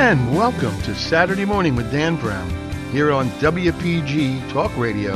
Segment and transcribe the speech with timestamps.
[0.00, 2.48] And welcome to Saturday Morning with Dan Brown
[2.90, 5.14] here on WPG Talk Radio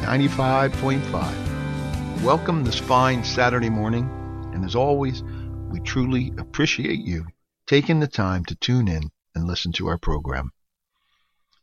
[0.00, 2.22] 95.5.
[2.22, 4.08] Welcome this fine Saturday morning,
[4.54, 5.22] and as always,
[5.70, 7.26] we truly appreciate you
[7.66, 10.50] taking the time to tune in and listen to our program.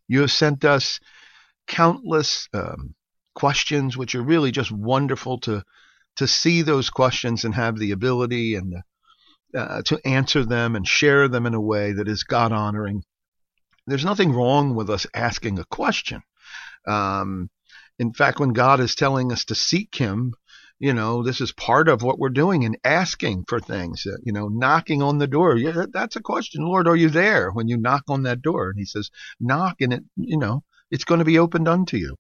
[0.07, 1.00] You have sent us
[1.65, 2.93] countless um,
[3.33, 5.64] questions, which are really just wonderful to
[6.18, 8.83] to see those questions and have the ability and the
[9.56, 13.04] uh, to answer them and share them in a way that is God honoring.
[13.86, 16.21] There's nothing wrong with us asking a question.
[16.88, 17.50] Um,
[18.00, 20.34] in fact, when God is telling us to seek Him,
[20.80, 24.34] you know, this is part of what we're doing in asking for things, uh, you
[24.34, 25.56] know, knocking on the door.
[25.56, 26.66] Yeah, that's a question.
[26.66, 28.70] Lord, are you there when you knock on that door?
[28.70, 32.16] And He says, knock and it, you know, it's going to be opened unto you.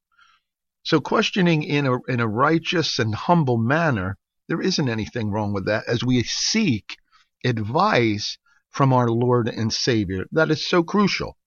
[0.83, 5.65] So questioning in a, in a righteous and humble manner, there isn't anything wrong with
[5.67, 6.97] that as we seek
[7.43, 8.37] advice
[8.69, 10.25] from our Lord and Savior.
[10.31, 11.37] That is so crucial.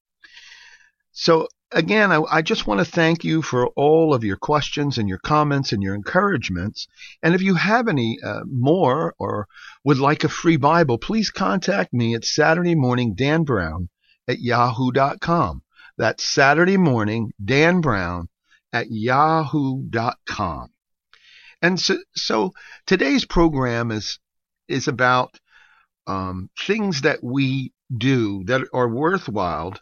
[1.13, 5.09] So, again, I, I, just want to thank you for all of your questions and
[5.09, 6.87] your comments and your encouragements.
[7.23, 9.49] And if you have any uh, more or
[9.83, 13.89] would like a free Bible, please contact me at Saturday morning Dan Brown
[14.29, 15.63] at yahoo.com.
[15.97, 18.29] That's Saturday morning Dan Brown
[18.73, 20.69] at yahoo.com.
[21.63, 22.53] And so, so
[22.87, 24.19] today's program is
[24.69, 25.39] is about
[26.07, 29.75] um, things that we do that are worthwhile.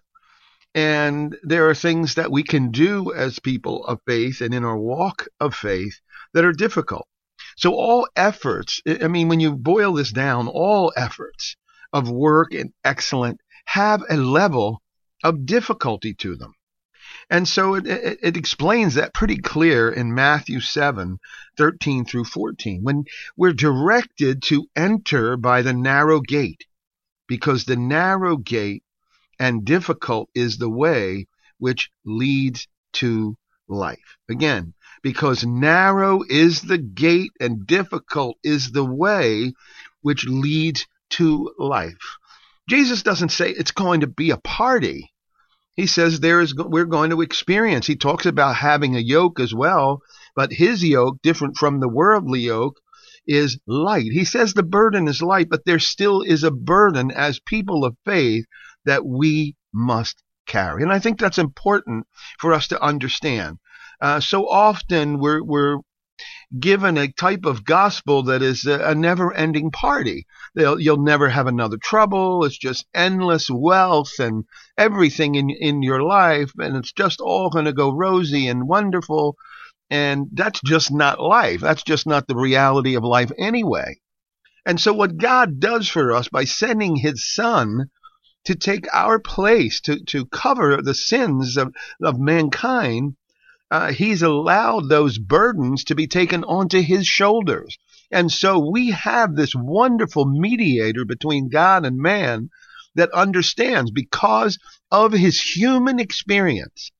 [0.75, 4.77] And there are things that we can do as people of faith and in our
[4.77, 6.01] walk of faith
[6.33, 7.07] that are difficult.
[7.57, 11.57] So all efforts, I mean, when you boil this down, all efforts
[11.93, 14.83] of work and excellent have a level
[15.23, 16.55] of difficulty to them.
[17.31, 21.19] And so it, it, it, explains that pretty clear in Matthew 7,
[21.57, 23.05] 13 through 14, when
[23.37, 26.67] we're directed to enter by the narrow gate,
[27.27, 28.83] because the narrow gate
[29.39, 31.27] and difficult is the way
[31.59, 33.37] which leads to
[33.69, 34.19] life.
[34.29, 39.53] Again, because narrow is the gate and difficult is the way
[40.03, 42.19] which leads to life.
[42.69, 45.13] Jesus doesn't say it's going to be a party.
[45.77, 47.87] He says there is we're going to experience.
[47.87, 50.03] He talks about having a yoke as well,
[50.37, 52.79] but his yoke, different from the worldly yoke,
[53.27, 54.13] is light.
[54.13, 57.97] He says the burden is light, but there still is a burden as people of
[58.05, 58.45] faith
[58.85, 60.83] that we must carry.
[60.83, 62.07] And I think that's important
[62.39, 63.59] for us to understand.
[64.01, 65.79] Uh, so often we're, we're
[66.59, 70.27] given a type of gospel that is a, a never-ending party.
[70.55, 72.45] They'll, you'll never have another trouble.
[72.45, 74.45] It's just endless wealth and
[74.79, 79.37] everything in in your life, and it's just all going to go rosy and wonderful.
[79.91, 81.61] And that's just not life.
[81.61, 84.01] That's just not the reality of life anyway.
[84.67, 87.91] And so, what God does for us by sending His Son
[88.45, 93.17] to take our place, to, to cover the sins of, of mankind,
[93.71, 97.79] uh, he's allowed those burdens to be taken onto his shoulders.
[98.11, 102.51] And so we have this wonderful mediator between God and man
[102.95, 104.59] that understands because
[104.91, 106.93] of his human experience,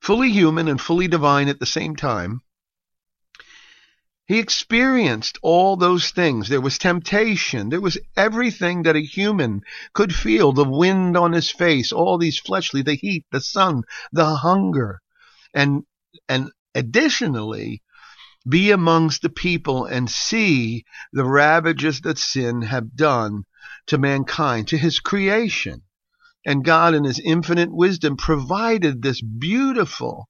[0.00, 2.42] fully human and fully divine at the same time.
[4.26, 6.48] He experienced all those things.
[6.48, 7.70] There was temptation.
[7.70, 9.62] There was everything that a human
[9.94, 14.36] could feel the wind on his face, all these fleshly, the heat, the sun, the
[14.36, 15.00] hunger
[15.54, 15.82] and
[16.28, 17.82] and additionally
[18.48, 23.44] be amongst the people and see the ravages that sin have done
[23.86, 25.82] to mankind, to his creation.
[26.46, 30.28] And God, in his infinite wisdom, provided this beautiful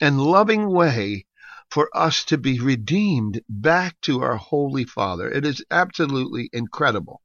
[0.00, 1.26] and loving way
[1.70, 5.30] for us to be redeemed back to our Holy Father.
[5.30, 7.22] It is absolutely incredible.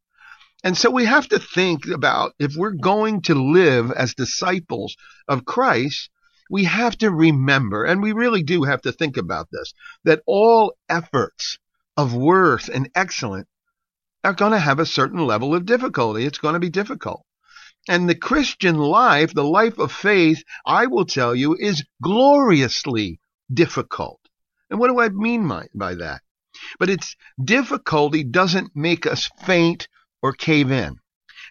[0.64, 4.96] And so we have to think about if we're going to live as disciples
[5.28, 6.10] of Christ,
[6.50, 10.76] we have to remember, and we really do have to think about this, that all
[10.90, 11.58] efforts
[11.96, 13.48] of worth and excellence
[14.24, 16.26] are going to have a certain level of difficulty.
[16.26, 17.26] It's going to be difficult.
[17.90, 23.20] And the Christian life, the life of faith, I will tell you, is gloriously
[23.52, 24.20] difficult.
[24.70, 26.22] And what do I mean by, that?
[26.80, 29.88] But it's difficulty doesn't make us faint
[30.22, 30.98] or cave in.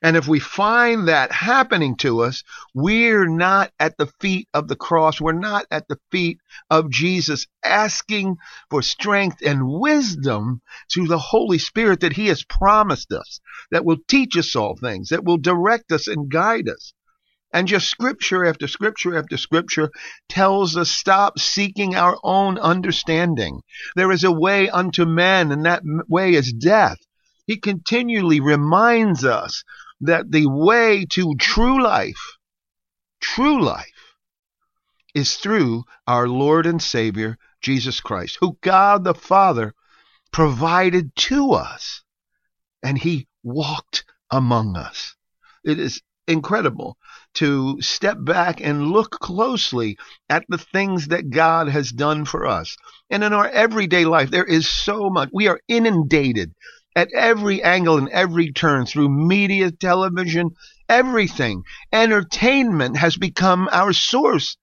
[0.02, 2.42] And if we find that happening to us,
[2.74, 5.20] we're not at the feet of the cross.
[5.20, 6.38] We're not at the feet
[6.70, 8.36] of Jesus asking
[8.70, 10.60] for strength and wisdom
[10.92, 13.40] through the Holy Spirit that He has promised us,
[13.70, 16.92] that will teach us all things, that will direct us and guide us.
[17.52, 19.90] And just scripture after scripture after scripture
[20.28, 23.62] tells us stop seeking our own understanding.
[23.94, 26.98] There is a way unto men, and that way is death.
[27.46, 29.62] He continually reminds us
[30.00, 32.36] that the way to true life,
[33.20, 34.16] true life,
[35.14, 39.74] is through our Lord and Savior, Jesus Christ, who God the Father
[40.32, 42.02] provided to us,
[42.82, 45.14] and He walked among us.
[45.64, 46.98] It is incredible
[47.34, 49.96] to step back and look closely
[50.28, 52.76] at the things that God has done for us.
[53.08, 55.30] And in our everyday life, there is so much.
[55.32, 56.52] We are inundated
[56.96, 60.50] at every angle and every turn through media, television,
[60.88, 61.62] everything.
[61.92, 64.56] Entertainment has become our source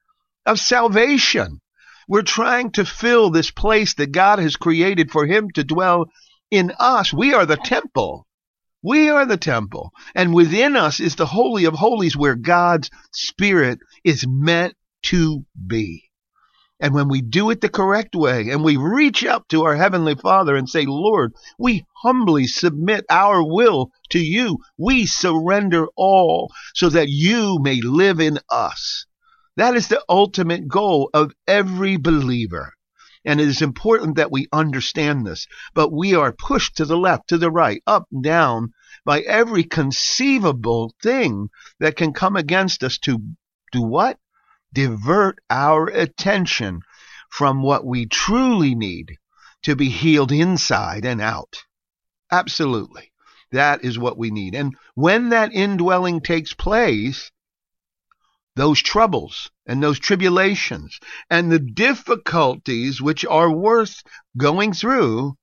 [0.46, 1.62] of salvation.
[2.08, 6.08] We're trying to fill this place that God has created for Him to dwell
[6.50, 7.14] in us.
[7.14, 8.28] We are the temple.
[8.82, 9.92] We are the temple.
[10.16, 16.10] And within us is the Holy of Holies where God's Spirit is meant to be.
[16.80, 20.16] And when we do it the correct way and we reach up to our Heavenly
[20.16, 24.58] Father and say, Lord, we humbly submit our will to you.
[24.78, 29.06] We surrender all so that you may live in us.
[29.56, 32.74] That is the ultimate goal of every believer.
[33.24, 35.48] And it is important that we understand this.
[35.74, 38.74] But we are pushed to the left, to the right, up, down
[39.06, 41.50] by every conceivable thing
[41.80, 43.20] that can come against us to
[43.72, 44.18] do what?
[44.74, 46.82] Divert our attention
[47.30, 49.18] from what we truly need
[49.64, 51.64] to be healed inside and out.
[52.32, 53.12] Absolutely.
[53.52, 54.56] That is what we need.
[54.56, 57.32] And when that indwelling takes place,
[58.56, 61.00] those troubles and those tribulations
[61.30, 64.04] and the difficulties which are worth
[64.38, 65.38] going through,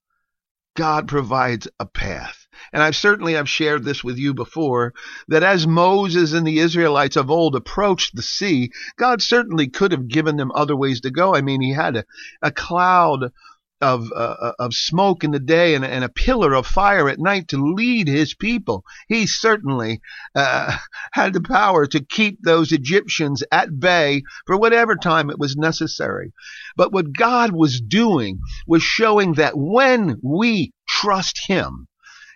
[0.76, 2.39] God provides a path.
[2.72, 4.94] And I've certainly I've shared this with you before
[5.28, 10.08] that as Moses and the Israelites of old approached the sea, God certainly could have
[10.08, 11.34] given them other ways to go.
[11.34, 12.04] I mean, he had a,
[12.42, 13.32] a cloud
[13.80, 17.18] of uh, uh, of smoke in the day and, and, a pillar of fire at
[17.18, 18.84] night to lead his people.
[19.08, 20.00] He certainly
[20.34, 20.76] uh,
[21.12, 26.32] had the power to keep those Egyptians at bay for whatever time it was necessary.
[26.76, 31.86] But what God was doing was showing that when we trust Him,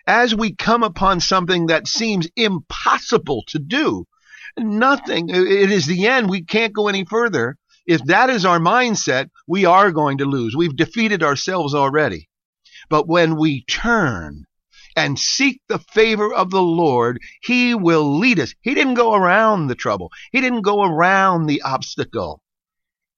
[0.07, 4.05] as we come upon something that seems impossible to do,
[4.57, 9.29] nothing, it is the end, we can't go any further if that is our mindset,
[9.47, 10.55] we are going to lose.
[10.55, 12.29] We've defeated ourselves already.
[12.89, 14.45] But when we turn
[14.95, 18.55] and seek the favor of the Lord, He will lead us.
[18.61, 20.11] He didn't go around the trouble.
[20.31, 22.41] He didn't go around the obstacle.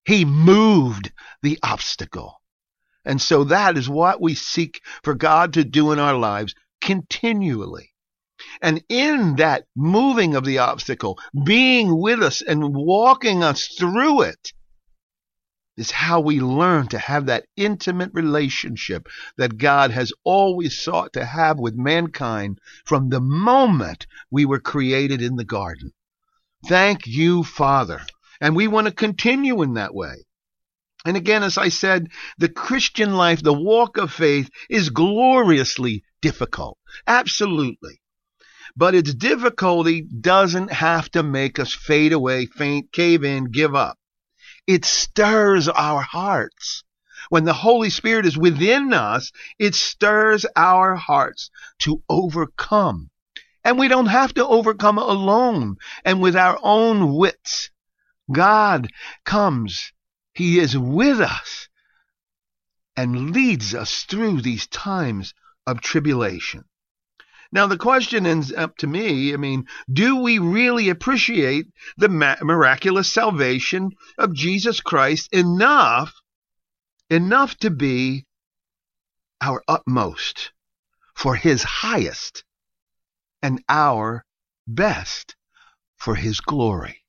[0.06, 1.12] He moved
[1.42, 2.42] the obstacle.
[3.06, 7.94] And so that is what we seek for God to do in our lives continually.
[8.62, 14.54] And in that moving of the obstacle, being with us and walking us through it,
[15.78, 19.08] is how we learn to have that intimate relationship
[19.38, 25.22] that God has always sought to have with mankind from the moment we were created
[25.22, 25.94] in the garden.
[26.66, 28.02] Thank you, Father.
[28.42, 30.26] And we want to continue in that way.
[31.06, 36.78] And again, as I said, the Christian life, the walk of faith is gloriously difficult.
[37.06, 38.02] Absolutely.
[38.76, 43.98] But its difficulty doesn't have to make us fade away, faint, cave in, give up.
[44.68, 46.84] It stirs our hearts.
[47.30, 51.50] When the Holy Spirit is within us, it stirs our hearts
[51.80, 53.10] to overcome.
[53.64, 57.70] And we don't have to overcome alone and with our own wits.
[58.32, 58.90] God
[59.26, 59.92] comes.
[60.38, 61.68] He is with us
[62.96, 65.34] and leads us through these times
[65.66, 66.66] of tribulation.
[67.52, 71.66] Now, the question ends up to me I mean, do we really appreciate
[71.98, 76.14] the miraculous salvation of Jesus Christ enough,
[77.10, 78.28] enough to be
[79.42, 80.52] our utmost
[81.16, 82.44] for his highest
[83.42, 84.24] and our
[84.68, 85.36] best
[85.96, 87.07] for his glory?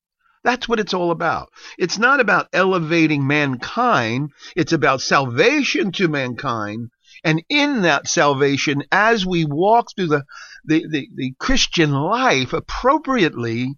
[0.48, 1.50] That's what it's all about.
[1.78, 4.30] It's not about elevating mankind.
[4.56, 6.88] It's about salvation to mankind
[7.24, 10.24] and in that salvation, as we walk through the,
[10.64, 13.74] the, the, the Christian life appropriately,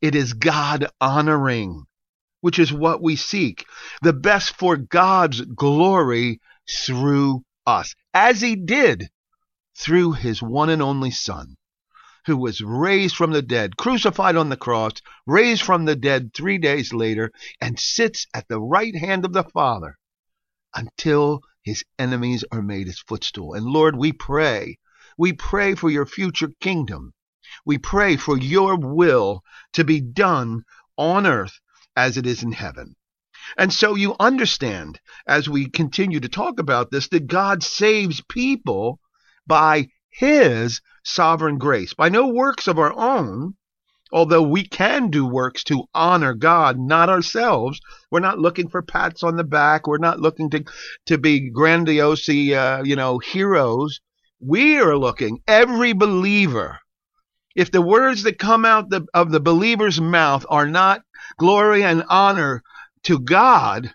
[0.00, 1.84] it is God honoring,
[2.40, 3.66] which is what we seek.
[4.02, 6.40] The best for God's glory
[6.86, 9.10] through us, as He did
[9.76, 11.56] through His one and only Son,
[12.28, 14.92] who was raised from the dead, crucified on the cross,
[15.26, 19.42] raised from the dead three days later, and sits at the right hand of the
[19.42, 19.98] Father
[20.74, 23.54] until his enemies are made his footstool.
[23.54, 24.78] And Lord, we pray.
[25.16, 27.14] We pray for your future kingdom.
[27.64, 29.42] We pray for your will
[29.72, 30.64] to be done
[30.96, 31.58] on earth
[31.96, 32.94] as it is in heaven.
[33.56, 39.00] And so you understand, as we continue to talk about this, that God saves people
[39.46, 43.54] by his sovereign grace, by no works of our own,
[44.12, 47.80] although we can do works to honor God, not ourselves.
[48.10, 49.86] We're not looking for pats on the back.
[49.86, 50.64] We're not looking to,
[51.06, 54.00] to be grandiose, uh, you know, heroes.
[54.40, 56.78] We are looking, every believer,
[57.56, 61.02] if the words that come out the, of the believer's mouth are not
[61.38, 62.62] glory and honor
[63.02, 63.92] to God,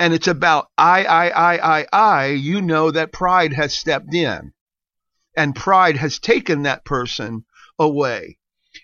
[0.00, 4.54] and it's about I, I, I, I, I, you know that pride has stepped in
[5.36, 7.44] and pride has taken that person
[7.78, 8.38] away.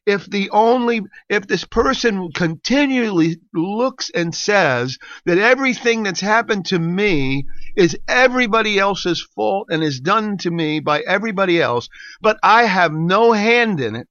[0.04, 6.78] If the only, if this person continually looks and says that everything that's happened to
[6.78, 11.88] me is everybody else's fault and is done to me by everybody else,
[12.20, 14.06] but I have no hand in it,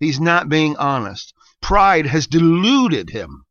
[0.00, 1.34] he's not being honest.
[1.60, 3.44] Pride has deluded him.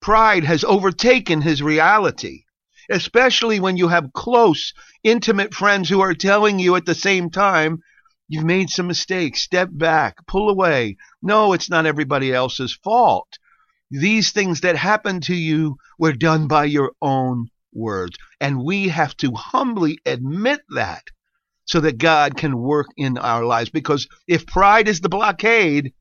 [0.00, 2.43] Pride has overtaken his reality
[2.90, 4.72] especially when you have close,
[5.02, 7.78] intimate friends who are telling you at the same time,
[8.28, 9.42] you've made some mistakes.
[9.42, 10.96] Step back, pull away.
[11.22, 13.28] No, it's not everybody else's fault.
[13.90, 18.16] These things that happened to you were done by your own words.
[18.40, 21.04] And we have to humbly admit that
[21.66, 23.70] so that God can work in our lives.
[23.70, 25.92] Because if pride is the blockade,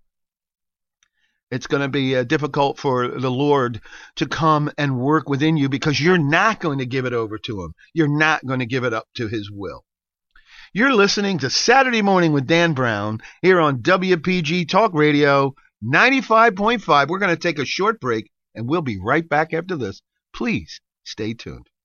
[1.53, 3.79] it's going to be uh, difficult for the Lord
[4.15, 7.61] to come and work within you because you're not going to give it over to
[7.61, 7.73] Him.
[7.93, 9.85] You're not going to give it up to His will.
[10.73, 15.53] You're listening to Saturday Morning with Dan Brown here on WPG Talk Radio
[15.85, 17.07] 95.5.
[17.07, 20.01] We're going to take a short break and we'll be right back after this.
[20.33, 21.67] Please stay tuned.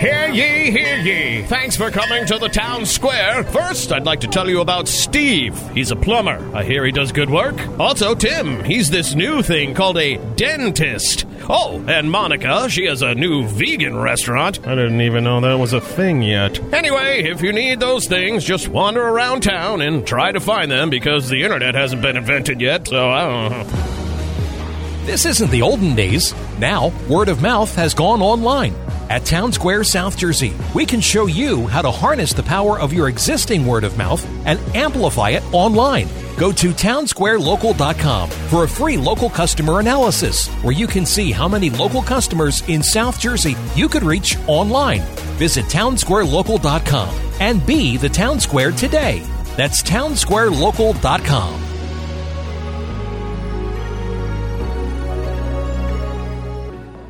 [0.00, 1.42] Hear ye, hear ye.
[1.44, 3.44] Thanks for coming to the town square.
[3.44, 5.58] First, I'd like to tell you about Steve.
[5.70, 6.38] He's a plumber.
[6.54, 7.56] I hear he does good work.
[7.80, 8.62] Also, Tim.
[8.62, 11.24] He's this new thing called a dentist.
[11.48, 12.68] Oh, and Monica.
[12.68, 14.66] She has a new vegan restaurant.
[14.66, 16.60] I didn't even know that was a thing yet.
[16.74, 20.90] Anyway, if you need those things, just wander around town and try to find them
[20.90, 25.06] because the internet hasn't been invented yet, so I don't know.
[25.06, 26.34] This isn't the olden days.
[26.58, 28.74] Now, word of mouth has gone online.
[29.08, 32.92] At Town Square, South Jersey, we can show you how to harness the power of
[32.92, 36.08] your existing word of mouth and amplify it online.
[36.36, 41.70] Go to townsquarelocal.com for a free local customer analysis where you can see how many
[41.70, 45.02] local customers in South Jersey you could reach online.
[45.38, 47.08] Visit townsquarelocal.com
[47.40, 49.22] and be the Town Square today.
[49.56, 51.65] That's townsquarelocal.com.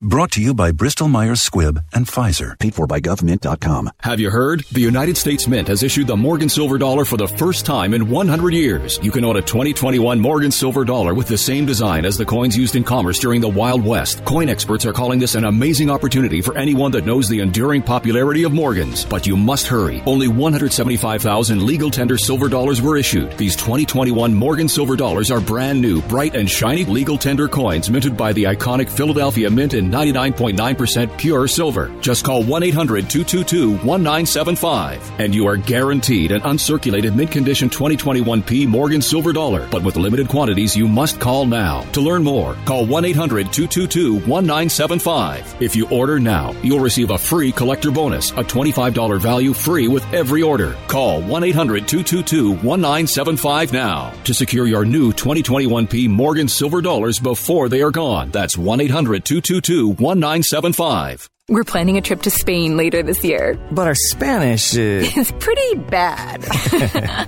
[0.00, 2.56] Brought to you by Bristol Myers Squibb and Pfizer.
[2.60, 3.90] Paid for by GovMint.com.
[4.02, 4.62] Have you heard?
[4.70, 8.08] The United States Mint has issued the Morgan Silver Dollar for the first time in
[8.08, 9.00] 100 years.
[9.02, 12.56] You can own a 2021 Morgan Silver Dollar with the same design as the coins
[12.56, 14.24] used in commerce during the Wild West.
[14.24, 18.44] Coin experts are calling this an amazing opportunity for anyone that knows the enduring popularity
[18.44, 19.04] of Morgans.
[19.04, 20.00] But you must hurry.
[20.06, 23.36] Only 175,000 legal tender silver dollars were issued.
[23.36, 28.16] These 2021 Morgan Silver Dollars are brand new, bright and shiny legal tender coins minted
[28.16, 31.92] by the iconic Philadelphia Mint in 99.9% pure silver.
[32.00, 38.66] Just call 1 800 222 1975 and you are guaranteed an uncirculated mint condition 2021p
[38.66, 39.68] Morgan silver dollar.
[39.70, 41.82] But with limited quantities, you must call now.
[41.92, 45.56] To learn more, call 1 800 222 1975.
[45.60, 50.04] If you order now, you'll receive a free collector bonus, a $25 value free with
[50.12, 50.76] every order.
[50.88, 57.68] Call 1 800 222 1975 now to secure your new 2021p Morgan silver dollars before
[57.68, 58.30] they are gone.
[58.30, 61.28] That's 1 800 222 1975.
[61.50, 63.58] We're planning a trip to Spain later this year.
[63.70, 65.16] But our Spanish is...
[65.16, 66.44] is pretty bad.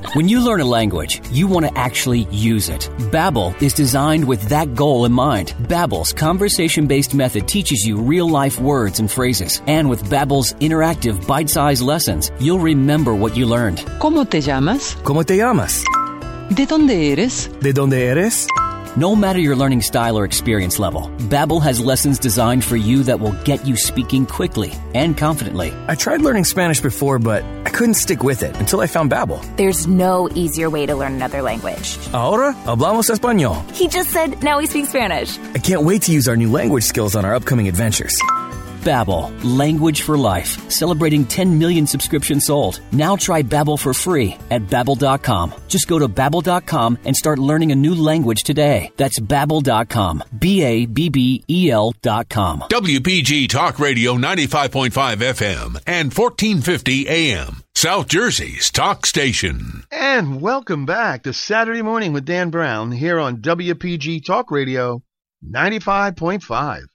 [0.15, 2.91] when you learn a language, you want to actually use it.
[3.11, 5.55] Babbel is designed with that goal in mind.
[5.69, 9.63] Babbel's conversation-based method teaches you real-life words and phrases.
[9.67, 13.79] And with Babbel's interactive bite-sized lessons, you'll remember what you learned.
[14.01, 14.97] ¿Cómo te llamas?
[15.03, 15.83] ¿Cómo te llamas?
[16.51, 17.49] ¿De dónde eres?
[17.61, 18.47] ¿De dónde eres?
[18.97, 23.21] No matter your learning style or experience level, Babbel has lessons designed for you that
[23.21, 25.73] will get you speaking quickly and confidently.
[25.87, 29.41] I tried learning Spanish before, but I couldn't stick with it until I found Babbel.
[29.57, 31.99] There's no easier way to learn another language.
[32.13, 33.63] Ahora hablamos español.
[33.77, 35.39] He just said now he speaks Spanish.
[35.55, 38.21] I can't wait to use our new language skills on our upcoming adventures.
[38.81, 42.81] Babbel, language for life, celebrating 10 million subscriptions sold.
[42.93, 45.55] Now try Babbel for free at babbel.com.
[45.69, 48.93] Just go to babbel.com and start learning a new language today.
[48.97, 50.25] That's babbel.com.
[50.39, 52.61] B A B B E L.com.
[52.69, 57.63] WPG Talk Radio 95.5 FM and 1450 AM.
[57.75, 59.85] South Jersey's talk station.
[59.91, 65.03] And welcome back to Saturday Morning with Dan Brown here on WPG Talk Radio
[65.43, 66.90] 95.5.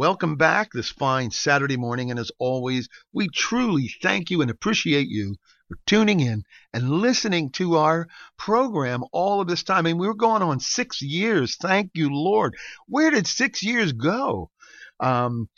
[0.00, 2.10] Welcome back this fine Saturday morning.
[2.10, 5.36] And as always, we truly thank you and appreciate you
[5.68, 9.76] for tuning in and listening to our program all of this time.
[9.80, 11.56] I mean, we were going on six years.
[11.56, 12.56] Thank you, Lord.
[12.86, 14.48] Where did six years go?
[15.00, 15.50] Um,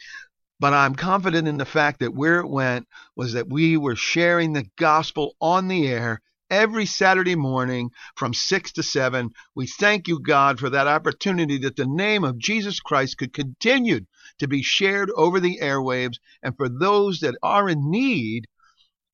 [0.59, 4.55] but I'm confident in the fact that where it went was that we were sharing
[4.55, 6.21] the gospel on the air
[6.51, 9.31] every Saturday morning from 6 to 7.
[9.55, 14.01] We thank you, God, for that opportunity that the name of Jesus Christ could continue
[14.39, 16.17] to be shared over the airwaves.
[16.43, 18.47] And for those that are in need,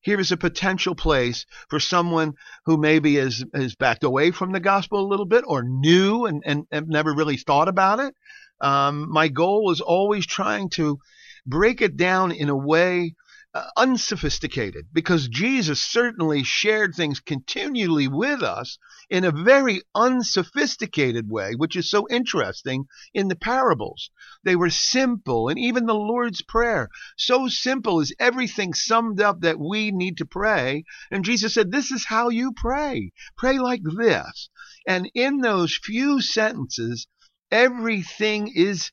[0.00, 2.34] here is a potential place for someone
[2.66, 6.42] who maybe has, has backed away from the gospel a little bit or new and,
[6.46, 8.14] and, and never really thought about it.
[8.60, 10.98] Um, my goal is always trying to
[11.46, 13.14] break it down in a way
[13.54, 18.78] uh, unsophisticated because Jesus certainly shared things continually with us
[19.08, 24.10] in a very unsophisticated way, which is so interesting in the parables.
[24.44, 29.58] They were simple, and even the Lord's Prayer, so simple is everything summed up that
[29.58, 30.84] we need to pray.
[31.10, 33.12] And Jesus said, This is how you pray.
[33.36, 34.50] Pray like this.
[34.86, 37.06] And in those few sentences,
[37.50, 38.92] everything is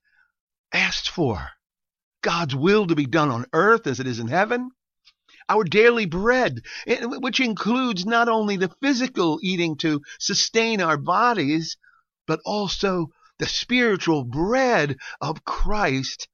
[0.72, 1.52] asked for.
[2.26, 4.72] God's will to be done on earth as it is in heaven.
[5.48, 11.78] Our daily bread, eh, which includes not only the physical eating to sustain our bodies,
[12.26, 16.28] but also the spiritual bread of Christ,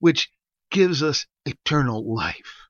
[0.00, 0.30] which
[0.70, 2.68] gives us eternal life.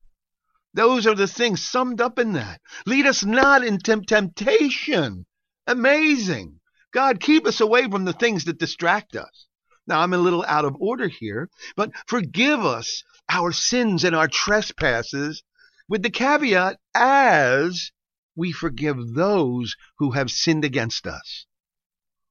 [0.73, 2.61] Those are the things summed up in that.
[2.87, 5.27] Lead us not into temptation.
[5.67, 6.61] Amazing.
[6.93, 9.48] God, keep us away from the things that distract us.
[9.89, 14.29] Now, I'm a little out of order here, but forgive us our sins and our
[14.29, 15.43] trespasses
[15.89, 17.91] with the caveat as
[18.37, 21.47] we forgive those who have sinned against us.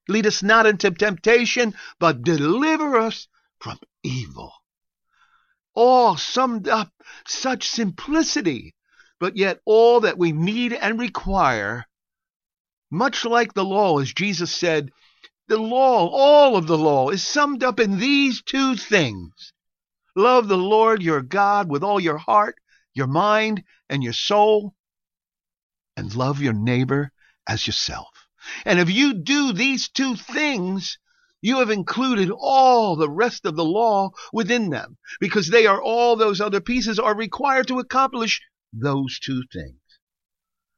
[0.07, 3.27] Lead us not into temptation, but deliver us
[3.59, 4.53] from evil.
[5.73, 6.93] All summed up,
[7.25, 8.75] such simplicity,
[9.19, 11.85] but yet all that we need and require,
[12.91, 14.91] much like the law, as Jesus said,
[15.47, 19.53] the law, all of the law, is summed up in these two things.
[20.15, 22.55] Love the Lord your God with all your heart,
[22.93, 24.75] your mind, and your soul,
[25.95, 27.11] and love your neighbor
[27.47, 28.09] as yourself.
[28.65, 30.97] And if you do these two things,
[31.41, 36.15] you have included all the rest of the law within them, because they are all
[36.15, 38.41] those other pieces are required to accomplish
[38.73, 39.79] those two things.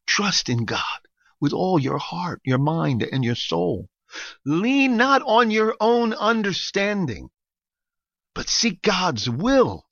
[0.05, 0.84] Trust in God
[1.39, 3.89] with all your heart, your mind, and your soul.
[4.45, 7.30] Lean not on your own understanding,
[8.34, 9.86] but seek God's will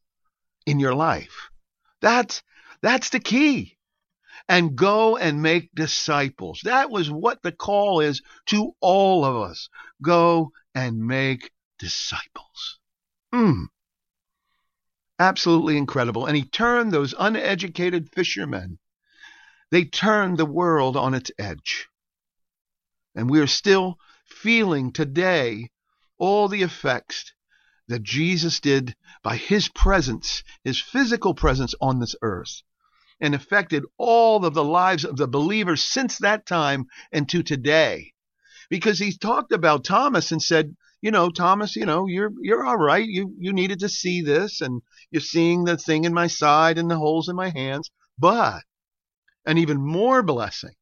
[0.66, 1.50] in your life.
[2.02, 2.44] That's,
[2.82, 3.78] that's the key.
[4.50, 6.62] And go and make disciples.
[6.64, 9.70] That was what the call is to all of us.
[10.02, 12.80] Go and make disciples.
[13.34, 13.64] Hmm.
[15.20, 16.26] Absolutely incredible.
[16.28, 18.80] And he turned those uneducated fishermen,
[19.72, 21.90] they turned the world on its edge.
[23.16, 25.72] And we are still feeling today
[26.18, 27.34] all the effects
[27.88, 32.62] that Jesus did by his presence, his physical presence on this earth,
[33.20, 38.14] and affected all of the lives of the believers since that time and to today.
[38.70, 42.78] Because he talked about Thomas and said, you know, Thomas, you know, you're you're all
[42.78, 43.08] right.
[43.08, 46.90] You you needed to see this, and you're seeing the thing in my side and
[46.90, 47.92] the holes in my hands.
[48.18, 48.64] But
[49.46, 50.76] an even more blessing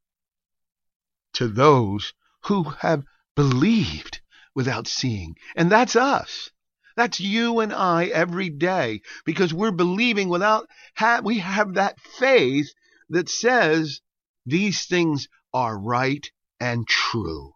[1.34, 2.14] to those
[2.46, 3.04] who have
[3.36, 4.22] believed
[4.54, 5.36] without seeing.
[5.56, 6.50] And that's us.
[6.96, 12.74] That's you and I every day because we're believing without, ha- we have that faith
[13.10, 14.00] that says
[14.46, 16.26] these things are right
[16.60, 17.54] and true.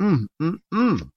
[0.00, 1.10] Mm, mm, mm.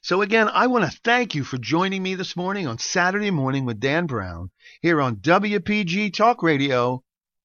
[0.00, 3.64] So again, I want to thank you for joining me this morning on Saturday morning
[3.64, 7.04] with Dan Brown here on WPG Talk Radio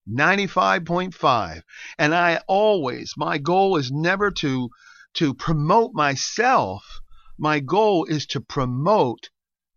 [0.10, 1.62] 95.5.
[2.00, 4.70] And I always, my goal is never to,
[5.18, 7.02] to promote myself.
[7.38, 9.30] My goal is to promote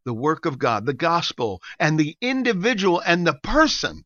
[0.04, 4.04] the work of God, the gospel, and the individual and the person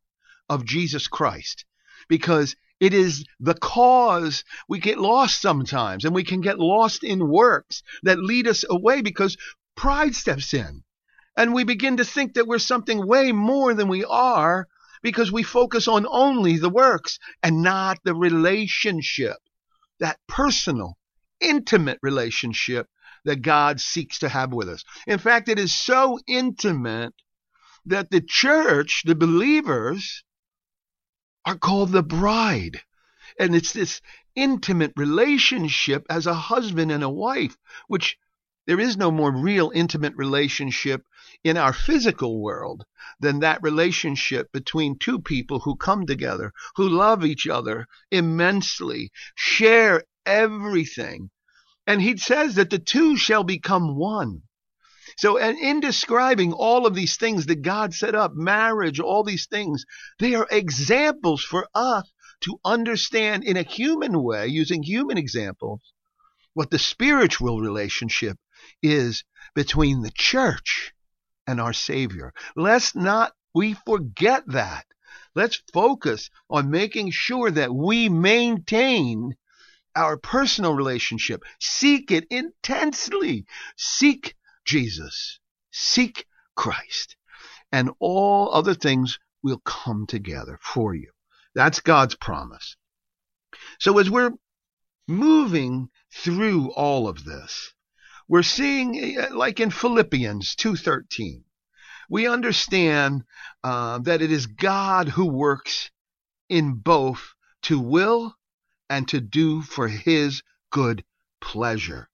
[0.49, 1.65] of Jesus Christ.
[2.09, 7.29] Because it is the cause we get lost sometimes, and we can get lost in
[7.29, 9.37] works that lead us away because
[9.77, 10.85] pride steps in.
[11.37, 14.69] And we begin to think that we're something way more than we are
[15.03, 19.39] because we focus on only the works and not the relationship,
[19.99, 20.97] that personal,
[21.41, 22.89] intimate relationship
[23.25, 24.85] that God seeks to have with us.
[25.07, 27.15] In fact, it is so intimate
[27.87, 30.25] that the church, the believers,
[31.45, 32.81] are called the bride.
[33.39, 34.01] And it's this
[34.35, 37.57] intimate relationship as a husband and a wife,
[37.89, 38.17] which
[38.67, 41.05] there is no more real intimate relationship
[41.43, 42.85] in our physical world
[43.21, 50.05] than that relationship between two people who come together, who love each other immensely, share
[50.27, 51.31] everything.
[51.87, 54.43] And he says that the two shall become one.
[55.17, 59.47] So, and in describing all of these things that God set up, marriage, all these
[59.47, 59.85] things,
[60.19, 62.11] they are examples for us
[62.43, 65.81] to understand in a human way, using human examples,
[66.55, 68.39] what the spiritual relationship
[68.83, 70.93] is between the church
[71.47, 72.33] and our Savior.
[72.57, 74.85] Let's not we forget that.
[75.35, 79.37] Let's focus on making sure that we maintain
[79.97, 81.45] our personal relationship.
[81.61, 83.47] Seek it intensely.
[83.77, 85.41] Seek Jesus.
[85.71, 86.27] Seek
[86.57, 87.17] Christ.
[87.73, 91.11] And all other things will come together for you.
[91.55, 92.77] That's God's promise.
[93.79, 94.33] So as we're
[95.07, 97.73] moving through all of this,
[98.29, 101.45] we're seeing like in Philippians 2:13
[102.09, 103.25] we understand
[103.63, 105.91] uh, that it is God who works
[106.49, 108.35] in both to will
[108.89, 111.05] and to do for his good
[111.41, 112.09] pleasure.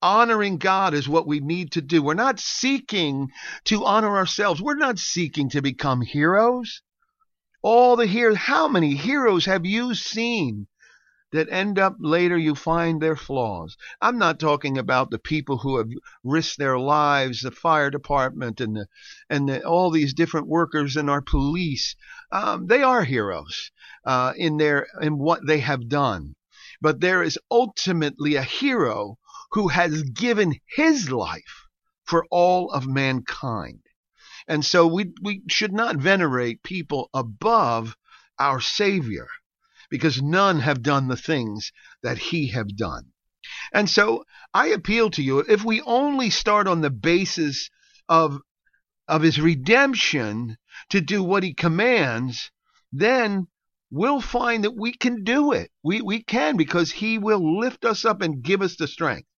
[0.00, 2.02] Honoring God is what we need to do.
[2.02, 3.30] We're not seeking
[3.64, 4.62] to honor ourselves.
[4.62, 6.82] We're not seeking to become heroes.
[7.62, 10.68] All the heroes, how many heroes have you seen
[11.32, 13.76] that end up later you find their flaws?
[14.00, 15.90] I'm not talking about the people who have
[16.22, 18.86] risked their lives, the fire department and the,
[19.28, 21.96] and the, all these different workers in our police.
[22.32, 23.70] Um, they are heroes
[24.04, 26.34] uh, in their in what they have done,
[26.80, 29.18] but there is ultimately a hero
[29.52, 31.66] who has given his life
[32.04, 33.80] for all of mankind.
[34.48, 37.96] And so we, we should not venerate people above
[38.38, 39.28] our Savior
[39.90, 43.12] because none have done the things that he have done.
[43.72, 47.70] And so I appeal to you if we only start on the basis
[48.08, 48.40] of
[49.08, 50.56] of his redemption
[50.90, 52.50] to do what he commands,
[52.92, 53.46] then
[53.90, 55.70] we'll find that we can do it.
[55.82, 59.28] We we can because he will lift us up and give us the strength.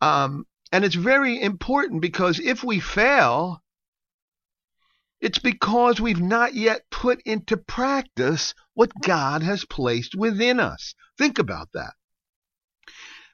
[0.00, 3.62] Um, and it's very important because if we fail,
[5.20, 10.94] it's because we've not yet put into practice what God has placed within us.
[11.18, 11.94] Think about that.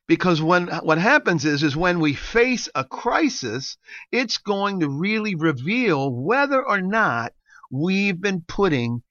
[0.09, 3.77] Because when what happens is is when we face a crisis,
[4.11, 7.35] it's going to really reveal whether or not
[7.71, 9.03] we've been putting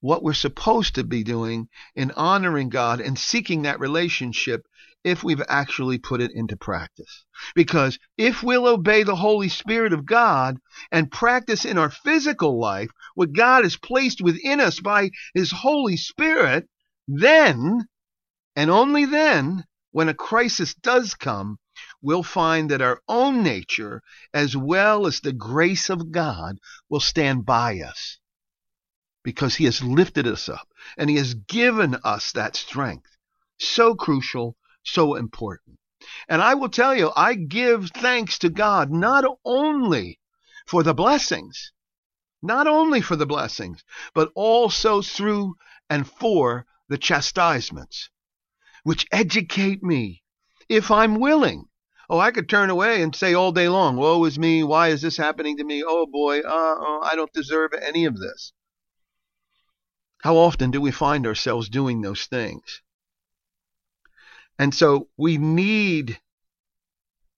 [0.00, 4.66] what we're supposed to be doing in honoring God and seeking that relationship
[5.04, 7.24] if we've actually put it into practice.
[7.54, 10.58] Because if we'll obey the Holy Spirit of God
[10.90, 15.96] and practice in our physical life what God has placed within us by His Holy
[15.96, 16.68] Spirit,
[17.06, 17.86] then,
[18.56, 19.64] and only then,
[19.98, 21.58] when a crisis does come,
[22.00, 24.00] we'll find that our own nature,
[24.32, 26.56] as well as the grace of God,
[26.88, 28.20] will stand by us.
[29.24, 33.10] Because He has lifted us up and He has given us that strength.
[33.58, 35.80] So crucial so important.
[36.28, 40.20] And I will tell you, I give thanks to God not only
[40.64, 41.72] for the blessings,
[42.40, 43.82] not only for the blessings,
[44.14, 45.56] but also through
[45.90, 48.10] and for the chastisements,
[48.88, 50.22] which educate me
[50.66, 51.66] if I'm willing.
[52.08, 55.02] Oh, I could turn away and say all day long, Woe is me, why is
[55.02, 55.84] this happening to me?
[55.86, 58.54] Oh boy, uh, uh, I don't deserve any of this.
[60.22, 62.80] How often do we find ourselves doing those things?
[64.58, 66.18] And so we need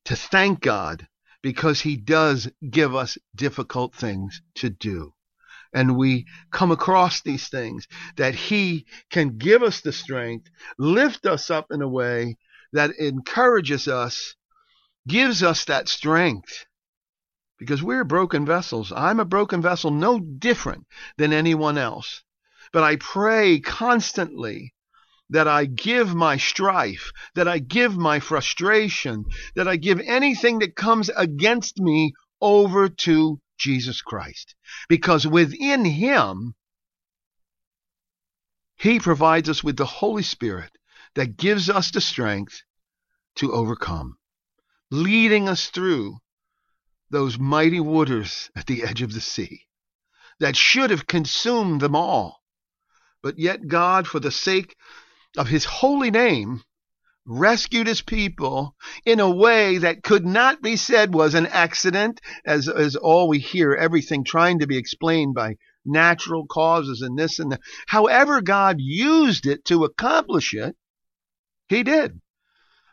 [0.04, 1.08] to thank God
[1.42, 5.14] because He does give us difficult things to do.
[5.72, 11.50] And we come across these things that He can give us the strength, lift us
[11.50, 12.36] up in a way
[12.72, 14.34] that encourages us,
[15.06, 16.66] gives us that strength.
[17.58, 18.92] Because we're broken vessels.
[18.94, 20.86] I'm a broken vessel, no different
[21.18, 22.22] than anyone else.
[22.72, 24.74] but I pray constantly
[25.30, 30.74] that I give my strife, that I give my frustration, that I give anything that
[30.74, 34.54] comes against me over to Jesus Christ.
[34.88, 36.54] Because within Him,
[38.76, 40.72] He provides us with the Holy Spirit
[41.14, 42.62] that gives us the strength
[43.36, 44.16] to overcome,
[44.90, 46.18] leading us through
[47.10, 49.66] those mighty waters at the edge of the sea
[50.38, 52.42] that should have consumed them all.
[53.22, 54.74] But yet, God, for the sake
[55.36, 56.62] of his holy name
[57.30, 58.74] rescued his people
[59.06, 63.38] in a way that could not be said was an accident, as, as all we
[63.38, 67.60] hear, everything trying to be explained by natural causes and this and that.
[67.86, 70.74] However, God used it to accomplish it,
[71.68, 72.20] he did.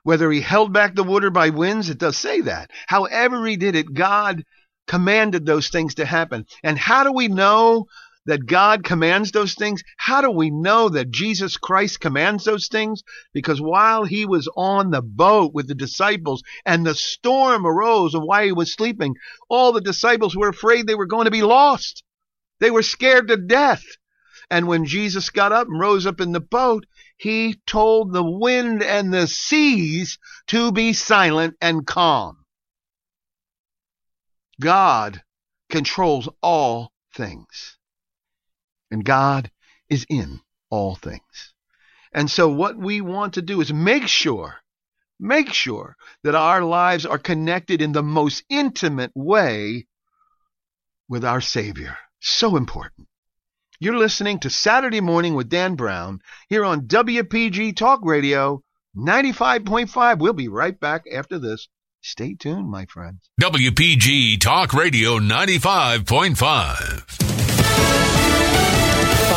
[0.04, 2.70] Whether he held back the water by winds, it does say that.
[2.86, 4.44] However, he did it, God
[4.86, 6.46] commanded those things to happen.
[6.64, 7.88] And how do we know
[8.28, 9.82] that God commands those things?
[9.96, 13.02] How do we know that Jesus Christ commands those things?
[13.34, 18.22] Because while he was on the boat with the disciples and the storm arose of
[18.24, 19.16] why he was sleeping,
[19.50, 22.04] all the disciples were afraid they were going to be lost.
[22.60, 23.84] They were scared to death.
[24.50, 26.86] And when Jesus got up and rose up in the boat,
[27.18, 32.46] he told the wind and the seas to be silent and calm.
[34.60, 35.22] God
[35.70, 37.77] controls all things
[38.92, 39.52] and God
[39.90, 41.54] is in all things.
[42.14, 44.56] And so what we want to do is make sure,
[45.20, 49.88] make sure that our lives are connected in the most intimate way
[51.10, 51.98] with our Savior.
[52.20, 53.08] So important.
[53.80, 58.64] You're listening to Saturday Morning with Dan Brown here on WPG Talk Radio
[58.98, 60.18] 95.5.
[60.18, 61.68] We'll be right back after this.
[62.02, 63.30] Stay tuned, my friends.
[63.40, 67.27] WPG Talk Radio 95.5.
[68.58, 68.87] Bye.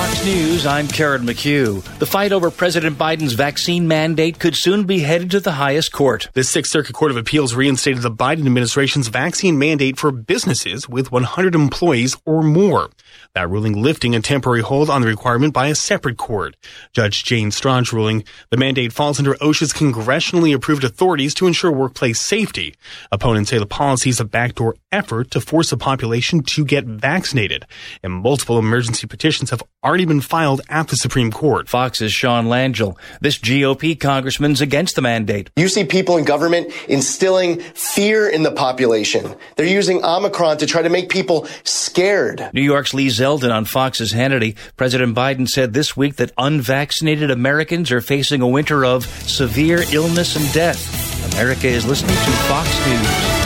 [0.01, 1.83] Fox News, I'm Karen McHugh.
[1.99, 6.31] The fight over President Biden's vaccine mandate could soon be headed to the highest court.
[6.33, 11.13] The Sixth Circuit Court of Appeals reinstated the Biden administration's vaccine mandate for businesses with
[11.13, 12.89] 100 employees or more.
[13.35, 16.57] That ruling lifting a temporary hold on the requirement by a separate court.
[16.95, 22.21] Judge Jane Stranch's ruling, the mandate falls under OSHA's congressionally approved authorities to ensure workplace
[22.21, 22.75] safety.
[23.13, 27.67] Opponents say the policy is a backdoor effort to force the population to get vaccinated,
[28.03, 31.69] and multiple emergency petitions have been filed at the Supreme Court.
[31.69, 32.97] Fox's Sean Langell.
[33.21, 35.51] This GOP congressman's against the mandate.
[35.57, 39.35] You see people in government instilling fear in the population.
[39.57, 42.51] They're using Omicron to try to make people scared.
[42.53, 44.57] New York's Lee Zeldin on Fox's Hannity.
[44.77, 50.37] President Biden said this week that unvaccinated Americans are facing a winter of severe illness
[50.37, 51.35] and death.
[51.35, 53.40] America is listening to Fox News.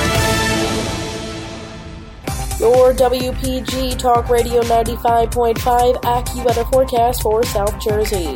[2.65, 8.35] Your WPG Talk Radio 95.5 AccuWeather forecast for South Jersey.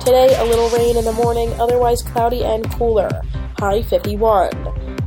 [0.00, 3.22] Today, a little rain in the morning, otherwise cloudy and cooler.
[3.58, 4.50] High 51.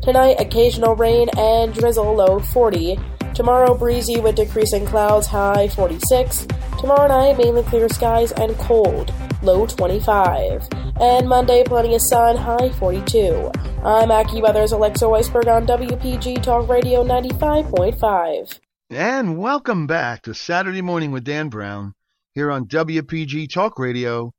[0.01, 2.97] Tonight, occasional rain and drizzle, low 40.
[3.35, 6.47] Tomorrow, breezy with decreasing clouds, high 46.
[6.79, 10.69] Tomorrow night, mainly clear skies and cold, low 25.
[11.01, 13.51] And Monday, plenty of sun, high 42.
[13.83, 18.59] I'm AccuWeather's Alexa Weisberg on WPG Talk Radio 95.5.
[18.89, 21.93] And welcome back to Saturday Morning with Dan Brown
[22.35, 24.31] here on WPG Talk Radio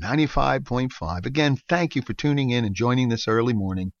[0.00, 1.26] 95.5.
[1.26, 3.92] Again, thank you for tuning in and joining this early morning.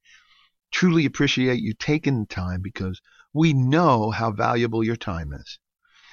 [0.70, 3.00] Truly appreciate you taking the time because
[3.36, 5.58] we know how valuable your time is.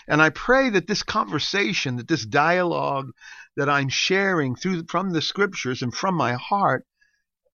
[0.07, 3.11] And I pray that this conversation, that this dialogue
[3.55, 6.85] that I'm sharing through from the scriptures and from my heart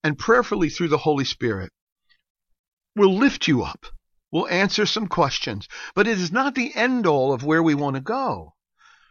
[0.04, 1.72] and prayerfully through the Holy Spirit
[2.96, 3.86] will lift you up,
[4.32, 7.96] will answer some questions, but it is not the end all of where we want
[7.96, 8.56] to go.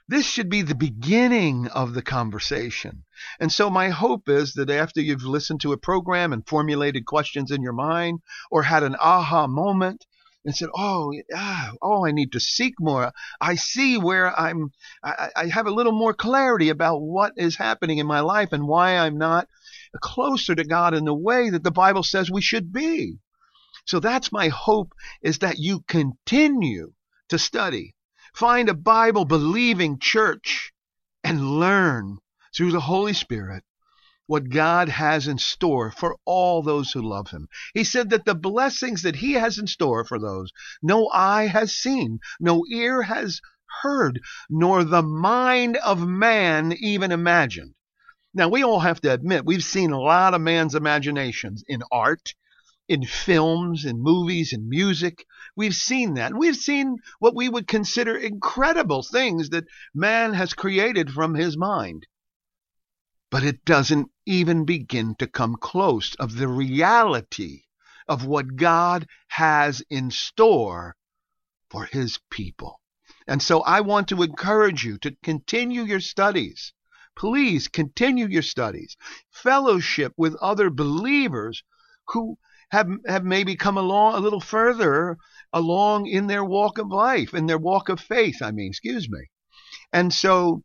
[0.09, 3.05] This should be the beginning of the conversation.
[3.39, 7.51] And so my hope is that after you've listened to a program and formulated questions
[7.51, 10.07] in your mind or had an aha moment,
[10.45, 13.13] and said, "Oh, ah, oh, I need to seek more.
[13.41, 14.73] I see where I'm.
[15.03, 18.67] I, I have a little more clarity about what is happening in my life and
[18.67, 19.49] why I'm not
[20.01, 23.19] closer to God in the way that the Bible says we should be."
[23.85, 26.93] So that's my hope is that you continue
[27.31, 27.95] to study,
[28.35, 30.73] find a Bible believing church,
[31.25, 32.19] and learn
[32.55, 33.65] through the Holy Spirit
[34.29, 37.49] what God has in store for all those who love him.
[37.73, 41.75] He said that the blessings that he has in store for those no eye has
[41.75, 43.41] seen, no ear has
[43.83, 47.75] heard, nor the mind of man even imagined.
[48.35, 52.35] Now, we all have to admit, we've seen a lot of man's imaginations in art,
[52.87, 55.25] in films in movies and music.
[55.57, 56.37] We've seen that.
[56.37, 59.65] We've seen what we would consider incredible things that
[59.95, 62.07] man has created from his mind.
[63.31, 67.65] But it doesn't even begin to come close of the reality
[68.09, 70.97] of what God has in store
[71.71, 72.81] for his people.
[73.27, 76.73] And so I want to encourage you to continue your studies.
[77.17, 78.97] Please continue your studies.
[79.31, 81.63] Fellowship with other believers
[82.09, 82.39] who
[82.71, 85.19] have, have maybe come along a little further
[85.53, 89.21] along in their walk of life, in their walk of faith, I mean, excuse me.
[89.93, 90.63] And so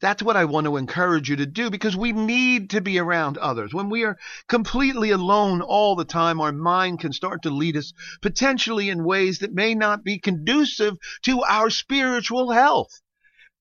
[0.00, 3.38] that's what I want to encourage you to do because we need to be around
[3.38, 3.74] others.
[3.74, 7.92] When we are completely alone all the time, our mind can start to lead us
[8.22, 13.00] potentially in ways that may not be conducive to our spiritual health.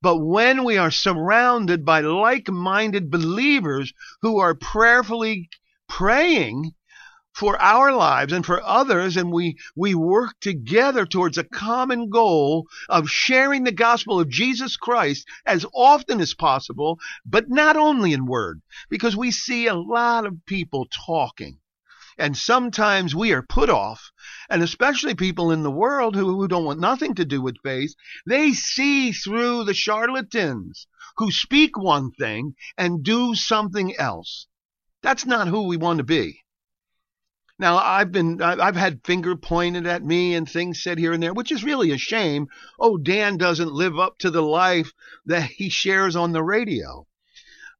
[0.01, 5.49] But when we are surrounded by like minded believers who are prayerfully
[5.89, 6.73] praying
[7.37, 12.67] for our lives and for others, and we, we work together towards a common goal
[12.89, 16.97] of sharing the gospel of Jesus Christ as often as possible,
[17.27, 21.59] but not only in word, because we see a lot of people talking.
[22.17, 24.11] And sometimes we are put off,
[24.49, 27.93] and especially people in the world who, who don't want nothing to do with faith,
[28.25, 34.47] they see through the charlatans who speak one thing and do something else.
[35.03, 36.41] That's not who we want to be.
[37.59, 41.33] Now I've been I've had finger pointed at me and things said here and there,
[41.33, 42.49] which is really a shame.
[42.79, 44.93] Oh, Dan doesn't live up to the life
[45.25, 47.07] that he shares on the radio.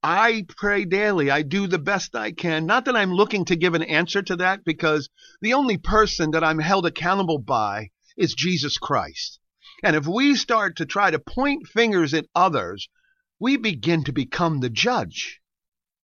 [0.02, 1.30] I pray daily.
[1.30, 2.66] I do the best I can.
[2.66, 5.10] Not that I'm looking to give an answer to that because
[5.42, 9.40] the only person that I'm held accountable by is Jesus Christ.
[9.84, 12.90] And if we start to try to point fingers at others,
[13.40, 15.40] we begin to become the judge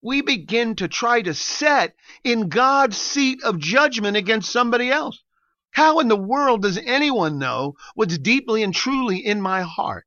[0.01, 5.23] we begin to try to set in God's seat of judgment against somebody else.
[5.71, 10.05] How in the world does anyone know what's deeply and truly in my heart?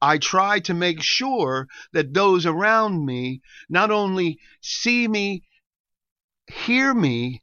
[0.00, 5.42] I try to make sure that those around me not only see me,
[6.46, 7.42] hear me,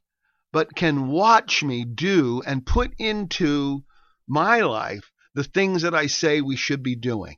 [0.52, 3.84] but can watch me do and put into
[4.26, 7.36] my life the things that I say we should be doing.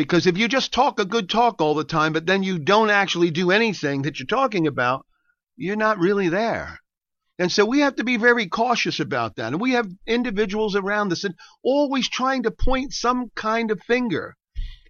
[0.00, 2.88] Because if you just talk a good talk all the time, but then you don't
[2.88, 5.04] actually do anything that you're talking about,
[5.56, 6.80] you're not really there.
[7.38, 9.52] And so we have to be very cautious about that.
[9.52, 14.36] And we have individuals around us and always trying to point some kind of finger.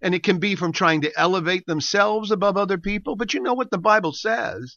[0.00, 3.16] And it can be from trying to elevate themselves above other people.
[3.16, 4.76] But you know what the Bible says?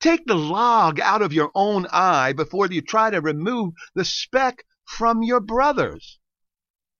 [0.00, 4.66] Take the log out of your own eye before you try to remove the speck
[4.84, 6.18] from your brother's.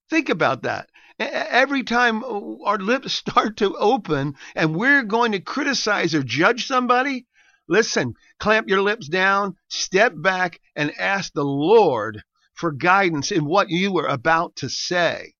[0.08, 5.40] Think about that every time uh, our lips start to open and we're going to
[5.40, 7.26] criticize or judge somebody,
[7.68, 12.22] listen, clamp your lips down, step back, and ask the Lord
[12.54, 15.34] for guidance in what you are about to say.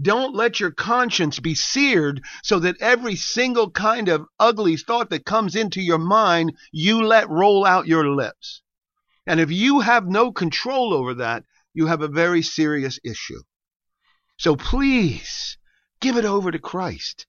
[0.00, 5.24] Don't let your conscience be seared so that every single kind of ugly thought that
[5.24, 8.62] comes into your mind, you let roll out your lips.
[9.26, 11.44] And if you have no control over that,
[11.74, 13.42] you have a very serious issue.
[14.38, 15.58] So please
[16.00, 17.26] give it over to Christ.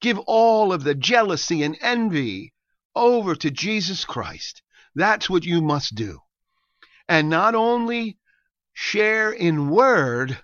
[0.00, 2.52] Give all of the jealousy and envy
[2.94, 4.62] over to Jesus Christ.
[4.94, 6.20] That's what you must do.
[7.08, 8.18] And not only
[8.72, 10.38] share in word,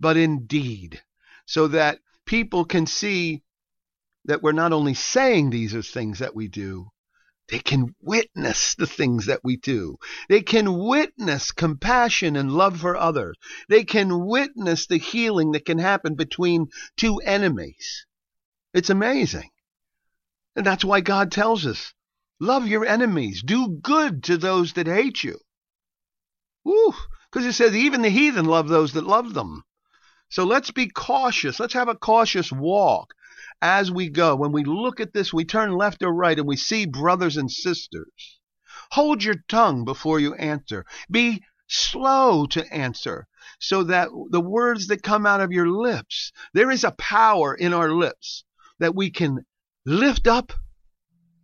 [0.00, 1.02] but in deed,
[1.46, 3.42] so that people can see
[4.24, 6.88] that we're not only saying these are things that we do,
[7.52, 9.98] they can witness the things that we do.
[10.30, 13.36] They can witness compassion and love for others.
[13.68, 18.06] They can witness the healing that can happen between two enemies.
[18.72, 19.50] It's amazing.
[20.56, 21.92] And that's why God tells us
[22.40, 25.38] love your enemies, do good to those that hate you.
[26.64, 29.62] Because it says even the heathen love those that love them.
[30.30, 31.60] So let's be cautious.
[31.60, 33.12] Let's have a cautious walk
[33.62, 36.56] as we go, when we look at this, we turn left or right and we
[36.56, 38.40] see brothers and sisters.
[38.90, 40.84] Hold your tongue before you answer.
[41.08, 43.28] Be slow to answer
[43.60, 47.72] so that the words that come out of your lips, there is a power in
[47.72, 48.44] our lips
[48.80, 49.46] that we can
[49.86, 50.52] lift up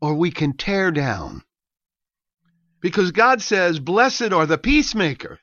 [0.00, 1.42] or we can tear down.
[2.80, 5.38] Because God says, Blessed are the peacemakers,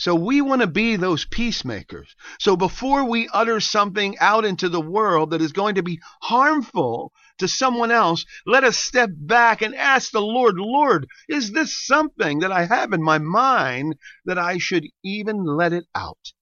[0.00, 2.16] so we want to be those peacemakers.
[2.38, 7.12] So before we utter something out into the world that is going to be harmful
[7.36, 12.38] to someone else, let us step back and ask the Lord, Lord, is this something
[12.38, 16.32] that I have in my mind that I should even let it out?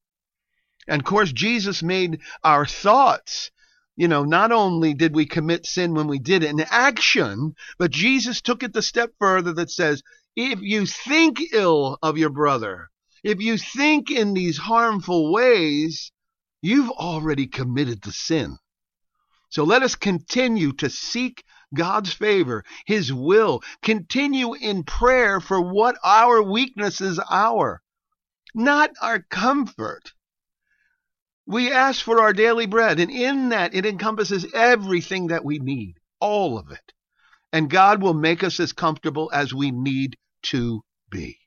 [0.86, 3.50] And of course, Jesus made our thoughts
[3.96, 7.90] you know, not only did we commit sin when we did it in action, but
[7.90, 10.04] Jesus took it the step further that says,
[10.36, 12.90] if you think ill of your brother,
[13.22, 16.12] if you think in these harmful ways,
[16.60, 18.58] you've already committed the sin.
[19.50, 21.42] So let us continue to seek
[21.74, 27.82] God's favor, His will, continue in prayer for what our weakness is our,
[28.54, 30.12] not our comfort.
[31.46, 35.94] We ask for our daily bread, and in that it encompasses everything that we need,
[36.20, 36.92] all of it.
[37.52, 41.38] And God will make us as comfortable as we need to be.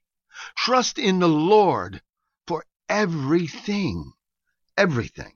[0.57, 2.01] Trust in the Lord
[2.47, 4.13] for everything.
[4.77, 5.33] Everything.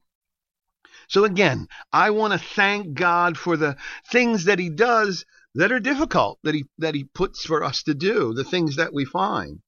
[1.07, 3.77] So again, I want to thank God for the
[4.11, 7.93] things that he does that are difficult that he that he puts for us to
[7.93, 9.61] do, the things that we find.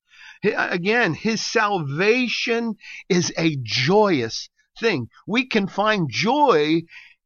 [0.43, 2.75] Again, his salvation
[3.09, 5.07] is a joyous thing.
[5.25, 6.83] We can find joy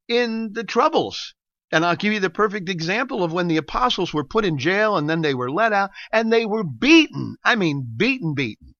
[0.07, 1.34] in the troubles.
[1.72, 4.97] And I'll give you the perfect example of when the apostles were put in jail
[4.97, 7.38] and then they were let out and they were beaten.
[7.43, 8.76] I mean, beaten, beaten.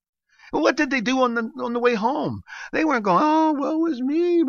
[0.51, 2.43] What did they do on the on the way home?
[2.73, 4.43] They weren't going, "Oh, it was me."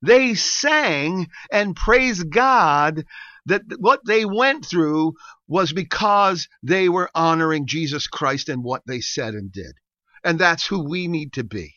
[0.00, 3.04] They sang and praised God
[3.46, 5.14] that what they went through
[5.48, 9.72] was because they were honoring Jesus Christ and what they said and did.
[10.22, 11.74] And that's who we need to be.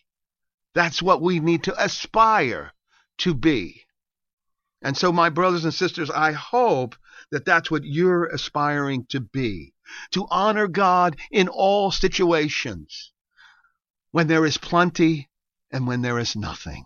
[0.76, 2.72] That's what we need to aspire
[3.20, 3.85] to be.
[4.86, 6.96] And so, my brothers and sisters, I hope
[7.32, 9.74] that that's what you're aspiring to be
[10.12, 13.12] to honor God in all situations,
[14.12, 15.28] when there is plenty
[15.72, 16.86] and when there is nothing,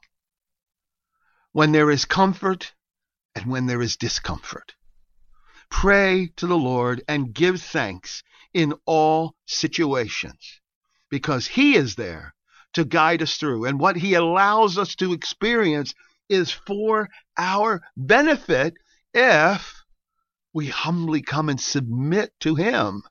[1.51, 2.73] when there is comfort
[3.35, 4.75] and when there is discomfort.
[5.69, 8.23] Pray to the Lord and give thanks
[8.53, 10.61] in all situations
[11.09, 12.33] because He is there
[12.71, 13.65] to guide us through.
[13.65, 15.93] And what He allows us to experience
[16.29, 18.75] is for our benefit
[19.13, 19.83] if
[20.53, 23.03] we humbly come and submit to Him.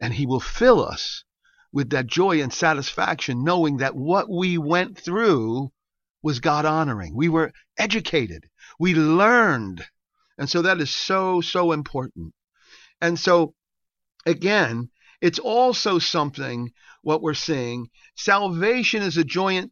[0.00, 1.24] And He will fill us
[1.72, 5.70] with that joy and satisfaction, knowing that what we went through
[6.22, 7.14] was God honoring.
[7.14, 9.86] We were educated, we learned.
[10.38, 12.32] And so that is so, so important.
[13.00, 13.54] And so,
[14.24, 14.88] again,
[15.20, 16.72] it's also something
[17.02, 17.88] what we're seeing.
[18.16, 19.66] Salvation is a joyous,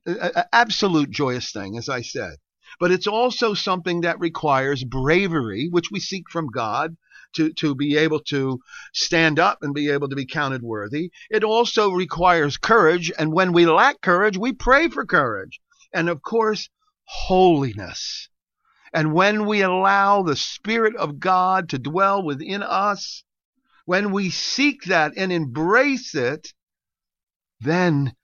[0.52, 2.36] absolute joyous thing, as I said.
[2.78, 6.96] But it's also something that requires bravery, which we seek from God
[7.34, 8.60] to, to be able to
[8.92, 11.10] stand up and be able to be counted worthy.
[11.30, 13.12] It also requires courage.
[13.18, 15.60] And when we lack courage, we pray for courage.
[15.92, 16.68] And of course,
[17.04, 18.28] holiness.
[18.92, 23.24] And when we allow the Spirit of God to dwell within us,
[23.84, 26.52] when we seek that and embrace it,
[27.60, 28.14] then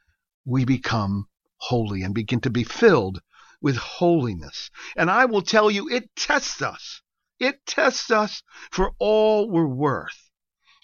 [0.45, 1.27] we become
[1.57, 3.21] holy and begin to be filled
[3.65, 4.71] with holiness.
[4.95, 7.01] And I will tell you, it tests us.
[7.41, 10.31] It tests us for all we're worth.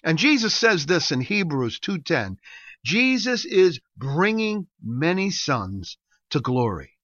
[0.03, 2.37] And Jesus says this in Hebrews 2:10.
[2.83, 5.99] Jesus is bringing many sons
[6.31, 6.97] to glory.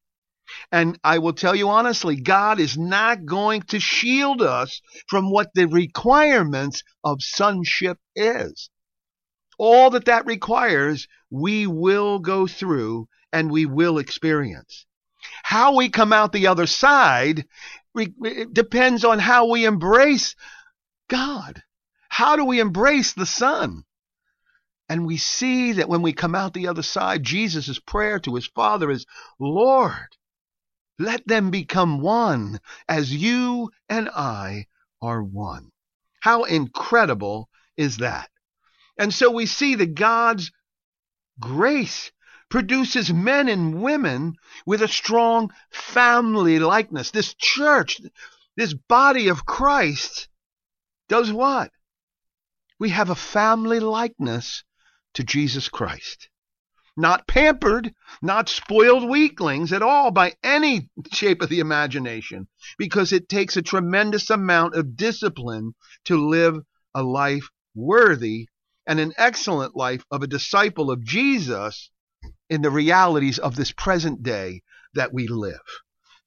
[0.71, 5.53] And I will tell you honestly, God is not going to shield us from what
[5.53, 8.71] the requirements of sonship is.
[9.59, 14.86] All that that requires, we will go through and we will experience.
[15.47, 17.45] How we come out the other side
[18.51, 20.35] depends on how we embrace
[21.09, 21.63] God.
[22.09, 23.85] How do we embrace the Son?
[24.89, 28.47] And we see that when we come out the other side, Jesus' prayer to his
[28.47, 29.05] Father is,
[29.39, 30.17] Lord,
[30.99, 34.65] let them become one as you and I
[35.01, 35.71] are one.
[36.19, 38.29] How incredible is that?
[38.99, 40.51] And so we see that God's
[41.39, 42.11] grace
[42.49, 44.35] produces men and women
[44.65, 47.11] with a strong family likeness.
[47.11, 47.99] This church,
[48.55, 50.29] this body of Christ,
[51.09, 51.71] does what?
[52.79, 54.63] We have a family likeness
[55.15, 56.29] to Jesus Christ.
[56.95, 63.29] Not pampered, not spoiled weaklings at all by any shape of the imagination, because it
[63.29, 65.75] takes a tremendous amount of discipline
[66.05, 66.59] to live
[66.95, 68.47] a life worthy
[68.87, 71.91] and an excellent life of a disciple of Jesus
[72.49, 74.61] in the realities of this present day
[74.93, 75.61] that we live.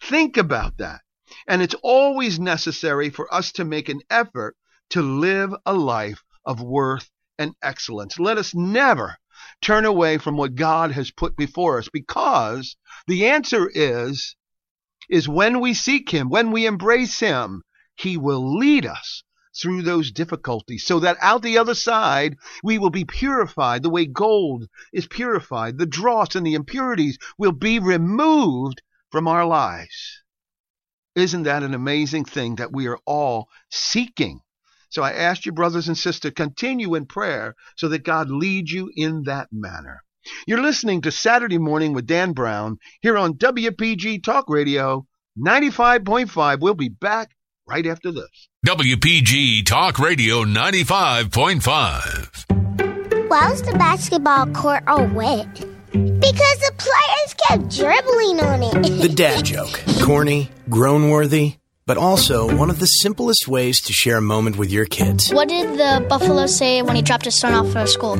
[0.03, 1.01] Think about that.
[1.47, 4.57] And it's always necessary for us to make an effort
[4.91, 8.19] to live a life of worth and excellence.
[8.19, 9.17] Let us never
[9.63, 14.37] turn away from what God has put before us because the answer is
[15.09, 17.63] is when we seek him, when we embrace him,
[17.97, 19.25] he will lead us
[19.57, 24.07] through those difficulties so that out the other side we will be purified the way
[24.07, 25.79] gold is purified.
[25.79, 30.23] The dross and the impurities will be removed from our lives.
[31.17, 34.41] Isn't that an amazing thing that we are all seeking?
[34.91, 38.91] So I ask you, brothers and sisters, continue in prayer so that God leads you
[38.95, 40.03] in that manner.
[40.47, 45.07] You're listening to Saturday Morning with Dan Brown here on WPG Talk Radio
[45.39, 46.61] 95.5.
[46.61, 47.31] We'll be back
[47.67, 48.50] right after this.
[48.67, 53.29] WPG Talk Radio 95.5.
[53.31, 55.49] Why was the basketball court all wet?
[55.93, 59.01] Because the players kept dribbling on it.
[59.01, 59.81] the dad joke.
[60.03, 61.55] Corny, groan worthy,
[61.87, 65.33] but also one of the simplest ways to share a moment with your kids.
[65.33, 68.17] What did the buffalo say when he dropped his son off for school?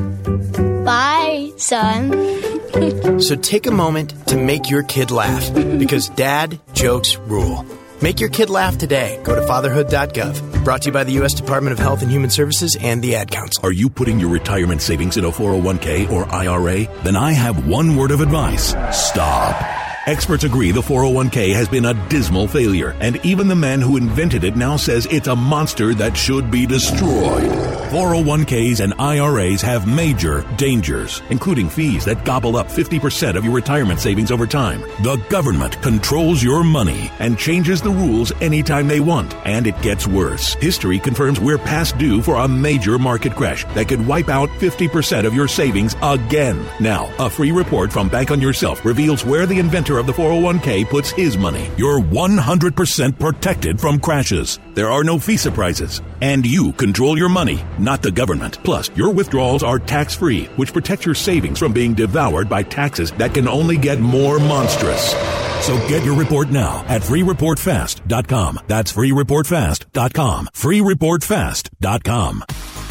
[0.83, 3.19] Bye, son.
[3.21, 7.63] so take a moment to make your kid laugh because dad jokes rule.
[8.01, 9.19] Make your kid laugh today.
[9.23, 10.63] Go to fatherhood.gov.
[10.63, 11.33] Brought to you by the U.S.
[11.33, 13.65] Department of Health and Human Services and the Ad Council.
[13.65, 16.85] Are you putting your retirement savings in a 401k or IRA?
[17.03, 19.80] Then I have one word of advice stop.
[20.07, 24.43] Experts agree the 401k has been a dismal failure, and even the man who invented
[24.43, 27.51] it now says it's a monster that should be destroyed.
[27.91, 33.99] 401ks and IRAs have major dangers, including fees that gobble up 50% of your retirement
[33.99, 34.81] savings over time.
[35.03, 40.07] The government controls your money and changes the rules anytime they want, and it gets
[40.07, 40.55] worse.
[40.55, 45.27] History confirms we're past due for a major market crash that could wipe out 50%
[45.27, 46.65] of your savings again.
[46.79, 50.89] Now, a free report from Bank on Yourself reveals where the inventor of the 401k
[50.89, 51.69] puts his money.
[51.77, 54.59] You're 100% protected from crashes.
[54.73, 56.01] There are no fee surprises.
[56.21, 58.63] And you control your money, not the government.
[58.63, 63.11] Plus, your withdrawals are tax free, which protects your savings from being devoured by taxes
[63.13, 65.13] that can only get more monstrous.
[65.61, 68.59] So get your report now at freereportfast.com.
[68.67, 70.49] That's freereportfast.com.
[70.53, 72.90] Freereportfast.com.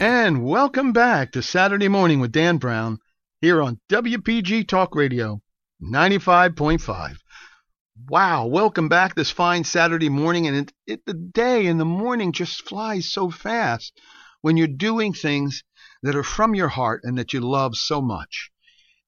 [0.00, 3.00] And welcome back to Saturday Morning with Dan Brown
[3.40, 5.42] here on WPG Talk Radio
[5.82, 7.16] 95.5.
[8.08, 10.46] Wow, welcome back this fine Saturday morning.
[10.46, 13.92] And it, it, the day and the morning just flies so fast
[14.40, 15.64] when you're doing things
[16.04, 18.52] that are from your heart and that you love so much.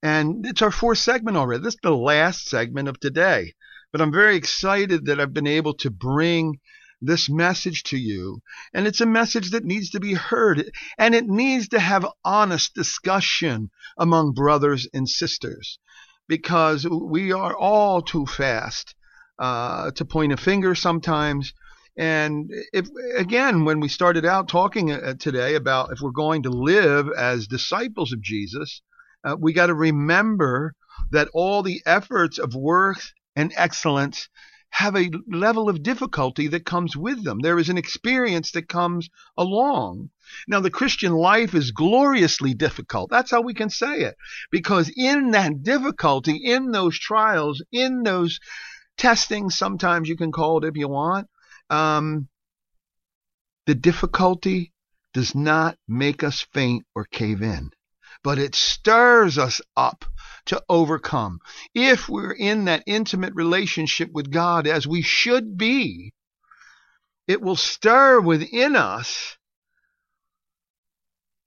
[0.03, 1.63] And it's our fourth segment already.
[1.63, 3.55] This is the last segment of today.
[3.93, 6.59] But I'm very excited that I've been able to bring
[7.01, 8.43] this message to you.
[8.75, 12.75] And it's a message that needs to be heard and it needs to have honest
[12.75, 15.79] discussion among brothers and sisters
[16.29, 18.95] because we are all too fast
[19.39, 21.53] uh, to point a finger sometimes.
[21.97, 22.87] And if
[23.17, 27.47] again, when we started out talking uh, today about if we're going to live as
[27.47, 28.83] disciples of Jesus,
[29.25, 30.75] uh, we got to remember
[31.11, 34.29] that all the efforts of worth and excellence
[34.71, 37.41] have a level of difficulty that comes with them.
[37.41, 40.11] There is an experience that comes along.
[40.47, 43.11] Now, the Christian life is gloriously difficult.
[43.11, 44.17] That's how we can say it.
[44.51, 48.39] Because in that difficulty, in those trials, in those
[48.97, 51.27] testings, sometimes you can call it if you want,
[51.69, 52.29] um,
[53.67, 54.73] the difficulty
[55.13, 57.71] does not make us faint or cave in,
[58.23, 60.05] but it stirs us up
[60.47, 61.41] to overcome.
[61.75, 66.13] If we're in that intimate relationship with God as we should be,
[67.27, 69.37] it will stir within us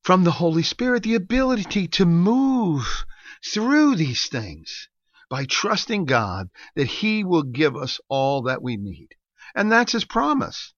[0.04, 3.06] from the Holy Spirit the ability to move
[3.46, 4.88] through these things
[5.30, 9.10] by trusting God that He will give us all that we need.
[9.56, 10.74] And that's His promise.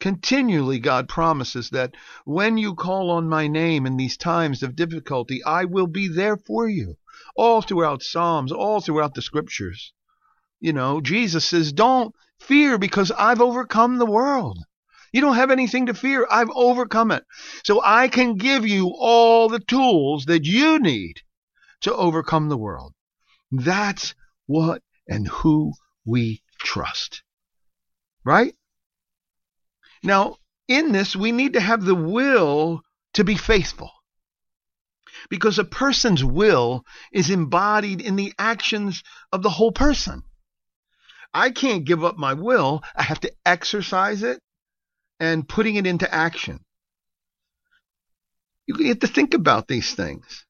[0.00, 1.94] Continually, God promises that
[2.24, 6.38] when you call on my name in these times of difficulty, I will be there
[6.38, 6.96] for you
[7.36, 9.92] all throughout Psalms, all throughout the scriptures.
[10.58, 14.58] You know, Jesus says, Don't fear because I've overcome the world.
[15.12, 16.26] You don't have anything to fear.
[16.30, 17.26] I've overcome it.
[17.62, 21.20] So I can give you all the tools that you need
[21.82, 22.94] to overcome the world.
[23.52, 24.14] That's
[24.46, 25.74] what and who
[26.06, 27.22] we trust.
[28.24, 28.54] Right?
[30.02, 30.36] Now,
[30.68, 32.82] in this, we need to have the will
[33.14, 33.90] to be faithful
[35.28, 40.22] because a person's will is embodied in the actions of the whole person.
[41.34, 44.40] I can't give up my will, I have to exercise it
[45.18, 46.64] and putting it into action.
[48.66, 50.46] You have to think about these things.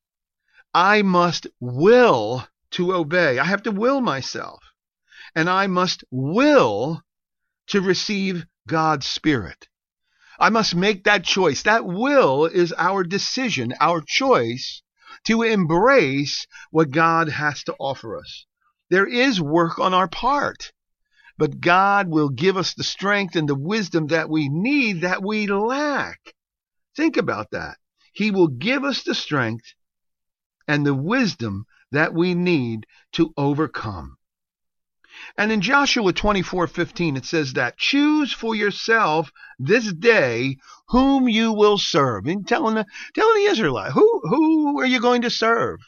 [0.73, 3.39] I must will to obey.
[3.39, 4.63] I have to will myself.
[5.35, 7.03] And I must will
[7.69, 9.69] to receive God's Spirit.
[10.39, 11.63] I must make that choice.
[11.63, 14.83] That will is our decision, our choice
[15.25, 18.47] to embrace what God has to offer us.
[18.89, 20.73] There is work on our part,
[21.37, 25.47] but God will give us the strength and the wisdom that we need that we
[25.47, 26.35] lack.
[26.97, 27.79] Think about that.
[28.13, 29.75] He will give us the strength
[30.67, 34.17] and the wisdom that we need to overcome.
[35.37, 40.57] And in Joshua 24:15 it says that choose for yourself this day
[40.89, 42.27] whom you will serve.
[42.27, 45.81] And telling the telling the Israelite, who who are you going to serve?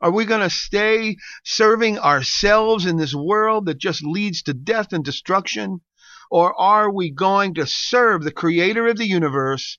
[0.00, 4.92] Are we going to stay serving ourselves in this world that just leads to death
[4.92, 5.80] and destruction?
[6.28, 9.78] Or are we going to serve the creator of the universe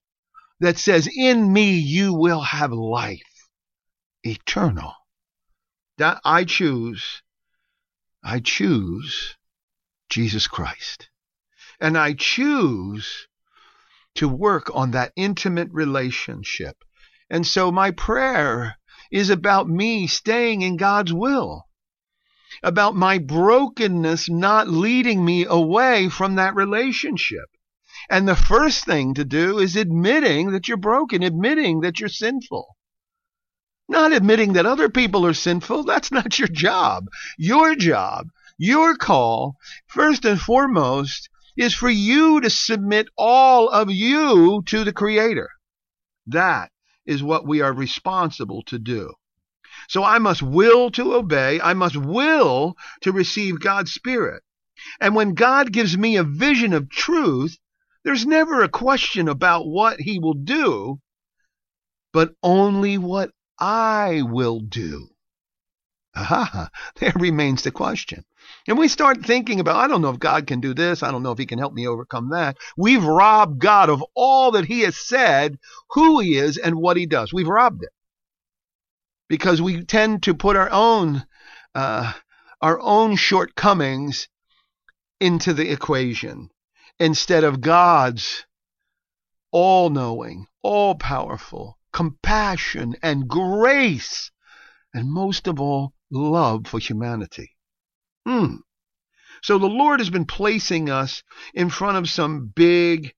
[0.60, 3.49] that says, In me you will have life
[4.24, 4.93] eternal?
[5.97, 7.23] That I choose
[8.24, 9.36] I choose
[10.10, 11.10] Jesus Christ.
[11.80, 13.28] And I choose
[14.16, 16.78] to work on that intimate relationship.
[17.30, 18.78] And so my prayer
[19.12, 21.68] is about me staying in God's will,
[22.62, 27.50] about my brokenness not leading me away from that relationship.
[28.10, 32.78] And the first thing to do is admitting that you're broken, admitting that you're sinful.
[33.90, 35.84] Not admitting that other people are sinful.
[35.84, 37.08] That's not your job.
[37.38, 39.58] Your job, your call,
[39.88, 45.50] first and foremost, is for you to submit all of you to the Creator.
[46.28, 46.72] That
[47.06, 49.14] is what we are responsible to do.
[49.90, 51.60] So I must will to obey.
[51.60, 54.44] I must will to receive God's Spirit.
[55.00, 57.58] And when God gives me a vision of truth,
[58.04, 61.00] there's never a question about what He will do,
[62.12, 65.10] but only what I will do.
[66.16, 68.24] Aha, there remains the question.
[68.68, 71.01] And we start thinking about, I don't know if God can do this.
[71.01, 72.58] I don't know if he can help me overcome that.
[72.78, 75.58] We've robbed God of all that he has said,
[75.91, 77.34] who he is, and what he does.
[77.34, 77.89] We've robbed it.
[79.28, 81.26] Because we tend to put our own,
[81.74, 82.14] uh,
[82.62, 84.28] our own shortcomings
[85.20, 86.49] into the equation
[86.99, 88.45] instead of God's
[89.51, 94.32] all knowing, all powerful, compassion and grace,
[94.94, 97.56] and most of all, love for humanity.
[98.28, 98.60] Mm.
[99.41, 101.24] So the Lord has been placing us
[101.54, 103.14] in front of some big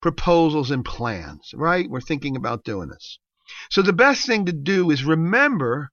[0.00, 1.88] proposals and plans, right?
[1.88, 3.18] We're thinking about doing this.
[3.70, 5.90] So the best thing to do is remember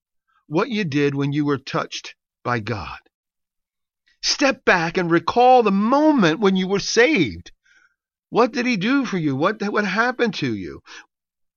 [0.47, 2.99] what you did when you were touched by God.
[4.21, 7.51] Step back and recall the moment when you were saved.
[8.29, 9.35] What did he do for you?
[9.35, 10.81] What, what happened to you?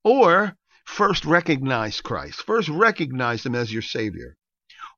[0.05, 0.57] Or
[0.89, 4.37] first recognize Christ, first recognize Him as your Savior,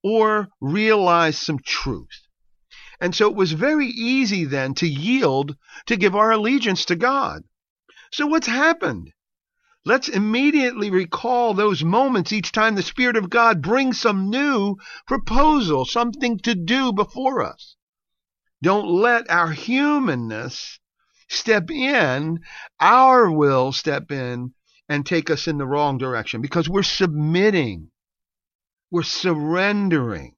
[0.05, 2.28] or realize some truth.
[3.01, 7.43] And so it was very easy then to yield to give our allegiance to God.
[8.12, 9.12] So what's happened?
[9.84, 14.76] Let's immediately recall those moments each time the Spirit of God brings some new
[15.07, 17.76] proposal, something to do before us.
[18.62, 20.78] Don't let our humanness
[21.28, 22.41] step in,
[22.78, 24.55] our will step in
[24.91, 27.88] and take us in the wrong direction because we're submitting,
[28.91, 30.34] we're surrendering.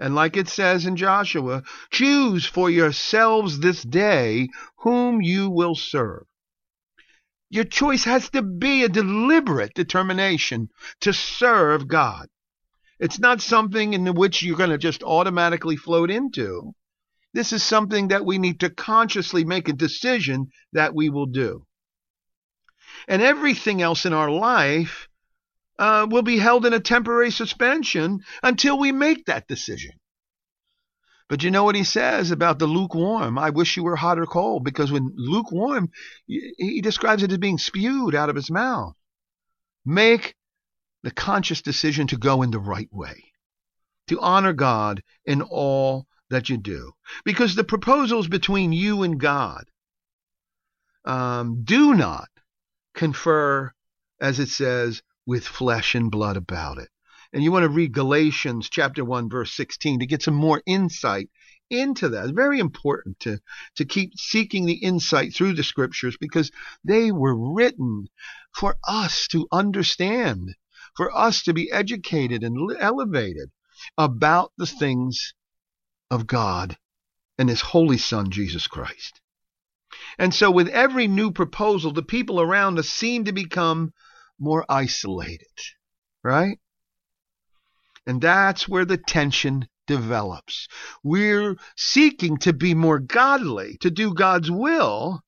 [0.00, 6.24] And like it says in Joshua, choose for yourselves this day whom you will serve.
[7.50, 10.70] Your choice has to be a deliberate determination
[11.02, 12.28] to serve God.
[12.98, 16.72] It's not something in which you're going to just automatically float into.
[17.34, 21.66] This is something that we need to consciously make a decision that we will do
[23.08, 25.08] and everything else in our life
[25.78, 29.92] uh, will be held in a temporary suspension until we make that decision.
[31.28, 33.38] But you know what he says about the lukewarm?
[33.38, 35.90] I wish you were hot or cold, because when lukewarm,
[36.26, 38.94] he describes it as being spewed out of his mouth.
[39.86, 40.34] Make
[41.02, 43.24] the conscious decision to go in the right way,
[44.08, 46.92] to honor God in all that you do.
[47.24, 49.64] Because the proposals between you and God
[51.04, 52.28] um, do not
[52.94, 53.72] confer,
[54.20, 56.88] as it says, with flesh and blood about it.
[57.32, 61.30] And you want to read Galatians chapter 1, verse 16 to get some more insight
[61.68, 62.24] into that.
[62.24, 63.40] It's very important to,
[63.76, 66.52] to keep seeking the insight through the scriptures because
[66.84, 68.06] they were written
[68.52, 70.54] for us to understand,
[70.96, 73.50] for us to be educated and elevated
[73.98, 75.34] about the things
[76.10, 76.78] of God
[77.36, 79.20] and His Holy Son, Jesus Christ.
[80.18, 83.92] And so, with every new proposal, the people around us seem to become
[84.38, 85.46] more isolated,
[86.22, 86.58] right?
[88.06, 90.68] And that's where the tension develops.
[91.02, 95.22] We're seeking to be more godly, to do God's will.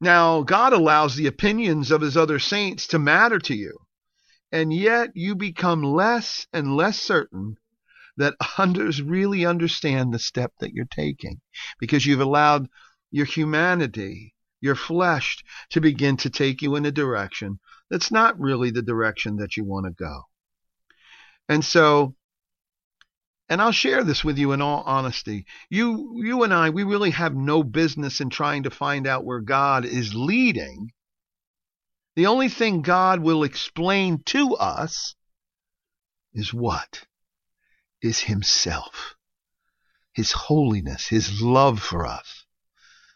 [0.00, 3.78] Now, God allows the opinions of his other saints to matter to you,
[4.50, 7.56] and yet you become less and less certain
[8.16, 11.40] that others really understand the step that you're taking
[11.78, 12.68] because you've allowed
[13.12, 17.60] your humanity, your flesh, to begin to take you in a direction
[17.92, 20.22] that's not really the direction that you want to go.
[21.46, 22.16] And so,
[23.50, 25.44] and I'll share this with you in all honesty.
[25.68, 29.40] You, you and I, we really have no business in trying to find out where
[29.40, 30.92] God is leading.
[32.16, 35.14] The only thing God will explain to us
[36.32, 37.04] is what?
[38.00, 39.16] Is Himself,
[40.14, 42.41] His holiness, His love for us.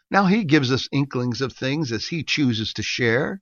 [0.09, 3.41] Now, He gives us inklings of things as He chooses to share.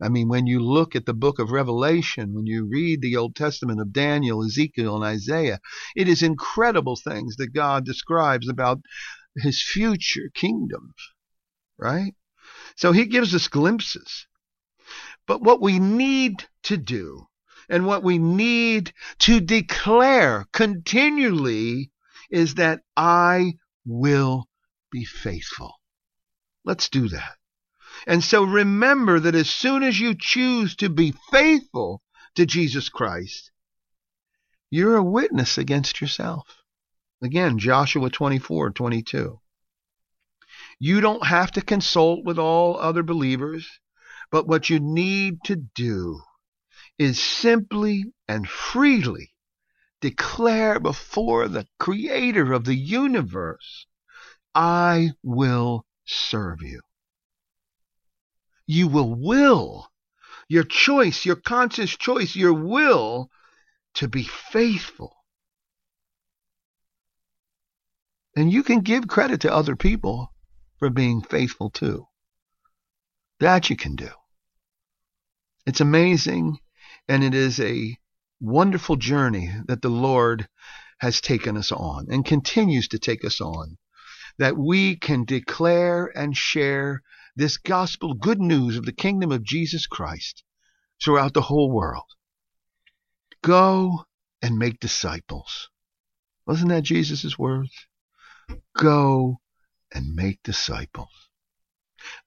[0.00, 3.34] I mean, when you look at the book of Revelation, when you read the Old
[3.34, 5.58] Testament of Daniel, Ezekiel, and Isaiah,
[5.96, 8.80] it is incredible things that God describes about
[9.36, 10.94] his future kingdom,
[11.76, 12.14] right?
[12.76, 14.26] So he gives us glimpses.
[15.26, 17.26] But what we need to do
[17.68, 21.90] and what we need to declare continually
[22.30, 24.48] is that I will
[24.90, 25.77] be faithful.
[26.64, 27.36] Let's do that.
[28.06, 32.02] And so remember that as soon as you choose to be faithful
[32.36, 33.50] to Jesus Christ,
[34.70, 36.62] you're a witness against yourself.
[37.22, 39.40] Again, Joshua 24, 22.
[40.78, 43.68] You don't have to consult with all other believers,
[44.30, 46.20] but what you need to do
[46.98, 49.32] is simply and freely
[50.00, 53.86] declare before the creator of the universe,
[54.54, 56.80] I will serve you
[58.66, 59.88] you will will
[60.48, 63.30] your choice, your conscious choice, your will
[63.94, 65.14] to be faithful.
[68.34, 70.32] And you can give credit to other people
[70.78, 72.06] for being faithful too.
[73.40, 74.10] That you can do.
[75.66, 76.58] It's amazing
[77.08, 77.96] and it is a
[78.40, 80.48] wonderful journey that the Lord
[80.98, 83.76] has taken us on and continues to take us on.
[84.38, 87.02] That we can declare and share
[87.36, 90.44] this gospel good news of the kingdom of Jesus Christ
[91.02, 92.06] throughout the whole world.
[93.42, 94.04] Go
[94.42, 95.68] and make disciples.
[96.46, 97.70] Wasn't that Jesus' words?
[98.76, 99.40] Go
[99.92, 101.28] and make disciples.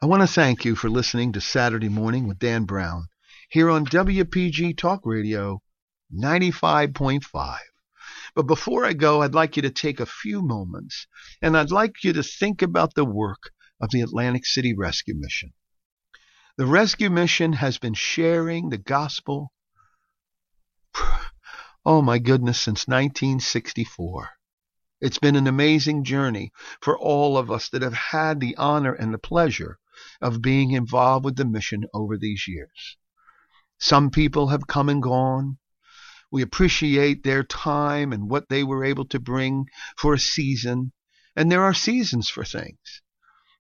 [0.01, 3.07] I want to thank you for listening to Saturday Morning with Dan Brown
[3.49, 5.61] here on WPG Talk Radio
[6.13, 7.57] 95.5.
[8.35, 11.07] But before I go, I'd like you to take a few moments
[11.41, 13.51] and I'd like you to think about the work
[13.81, 15.53] of the Atlantic City Rescue Mission.
[16.57, 19.51] The rescue mission has been sharing the gospel,
[21.85, 24.29] oh my goodness, since 1964.
[25.01, 26.51] It's been an amazing journey
[26.81, 29.79] for all of us that have had the honor and the pleasure
[30.21, 32.97] of being involved with the mission over these years.
[33.79, 35.57] Some people have come and gone.
[36.31, 39.65] We appreciate their time and what they were able to bring
[39.97, 40.91] for a season.
[41.35, 43.01] And there are seasons for things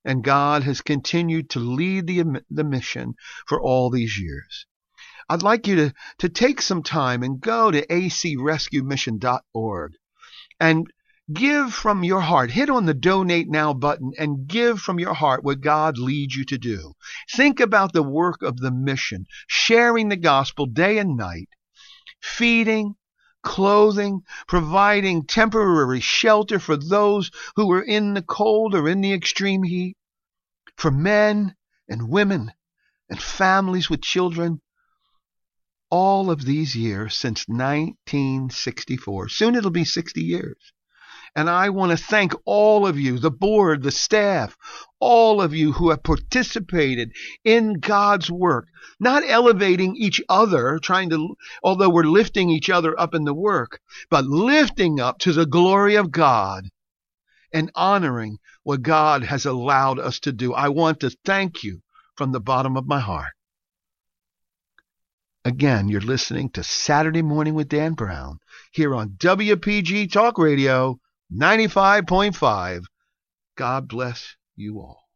[0.03, 3.13] and God has continued to lead the, the mission
[3.45, 4.65] for all these years.
[5.29, 9.93] I'd like you to, to take some time and go to acrescuemission.org
[10.59, 10.91] and
[11.31, 12.51] give from your heart.
[12.51, 16.43] Hit on the donate now button and give from your heart what God leads you
[16.45, 16.93] to do.
[17.31, 21.49] Think about the work of the mission, sharing the gospel day and night,
[22.21, 22.95] feeding,
[23.43, 29.63] clothing, providing temporary shelter for those who were in the cold or in the extreme
[29.63, 29.97] heat,
[30.77, 31.55] for men
[31.89, 32.51] and women
[33.09, 34.61] and families with children.
[35.89, 39.27] All of these years since 1964.
[39.27, 40.71] Soon it'll be 60 years.
[41.33, 44.57] And I want to thank all of you, the board, the staff,
[44.99, 47.13] all of you who have participated
[47.45, 48.67] in God's work,
[48.99, 53.79] not elevating each other, trying to, although we're lifting each other up in the work,
[54.09, 56.65] but lifting up to the glory of God
[57.53, 60.53] and honoring what God has allowed us to do.
[60.53, 61.81] I want to thank you
[62.15, 63.33] from the bottom of my heart.
[65.45, 68.39] Again, you're listening to Saturday Morning with Dan Brown
[68.71, 70.99] here on WPG Talk Radio
[71.33, 72.83] 95.5.
[73.55, 75.10] God bless you all.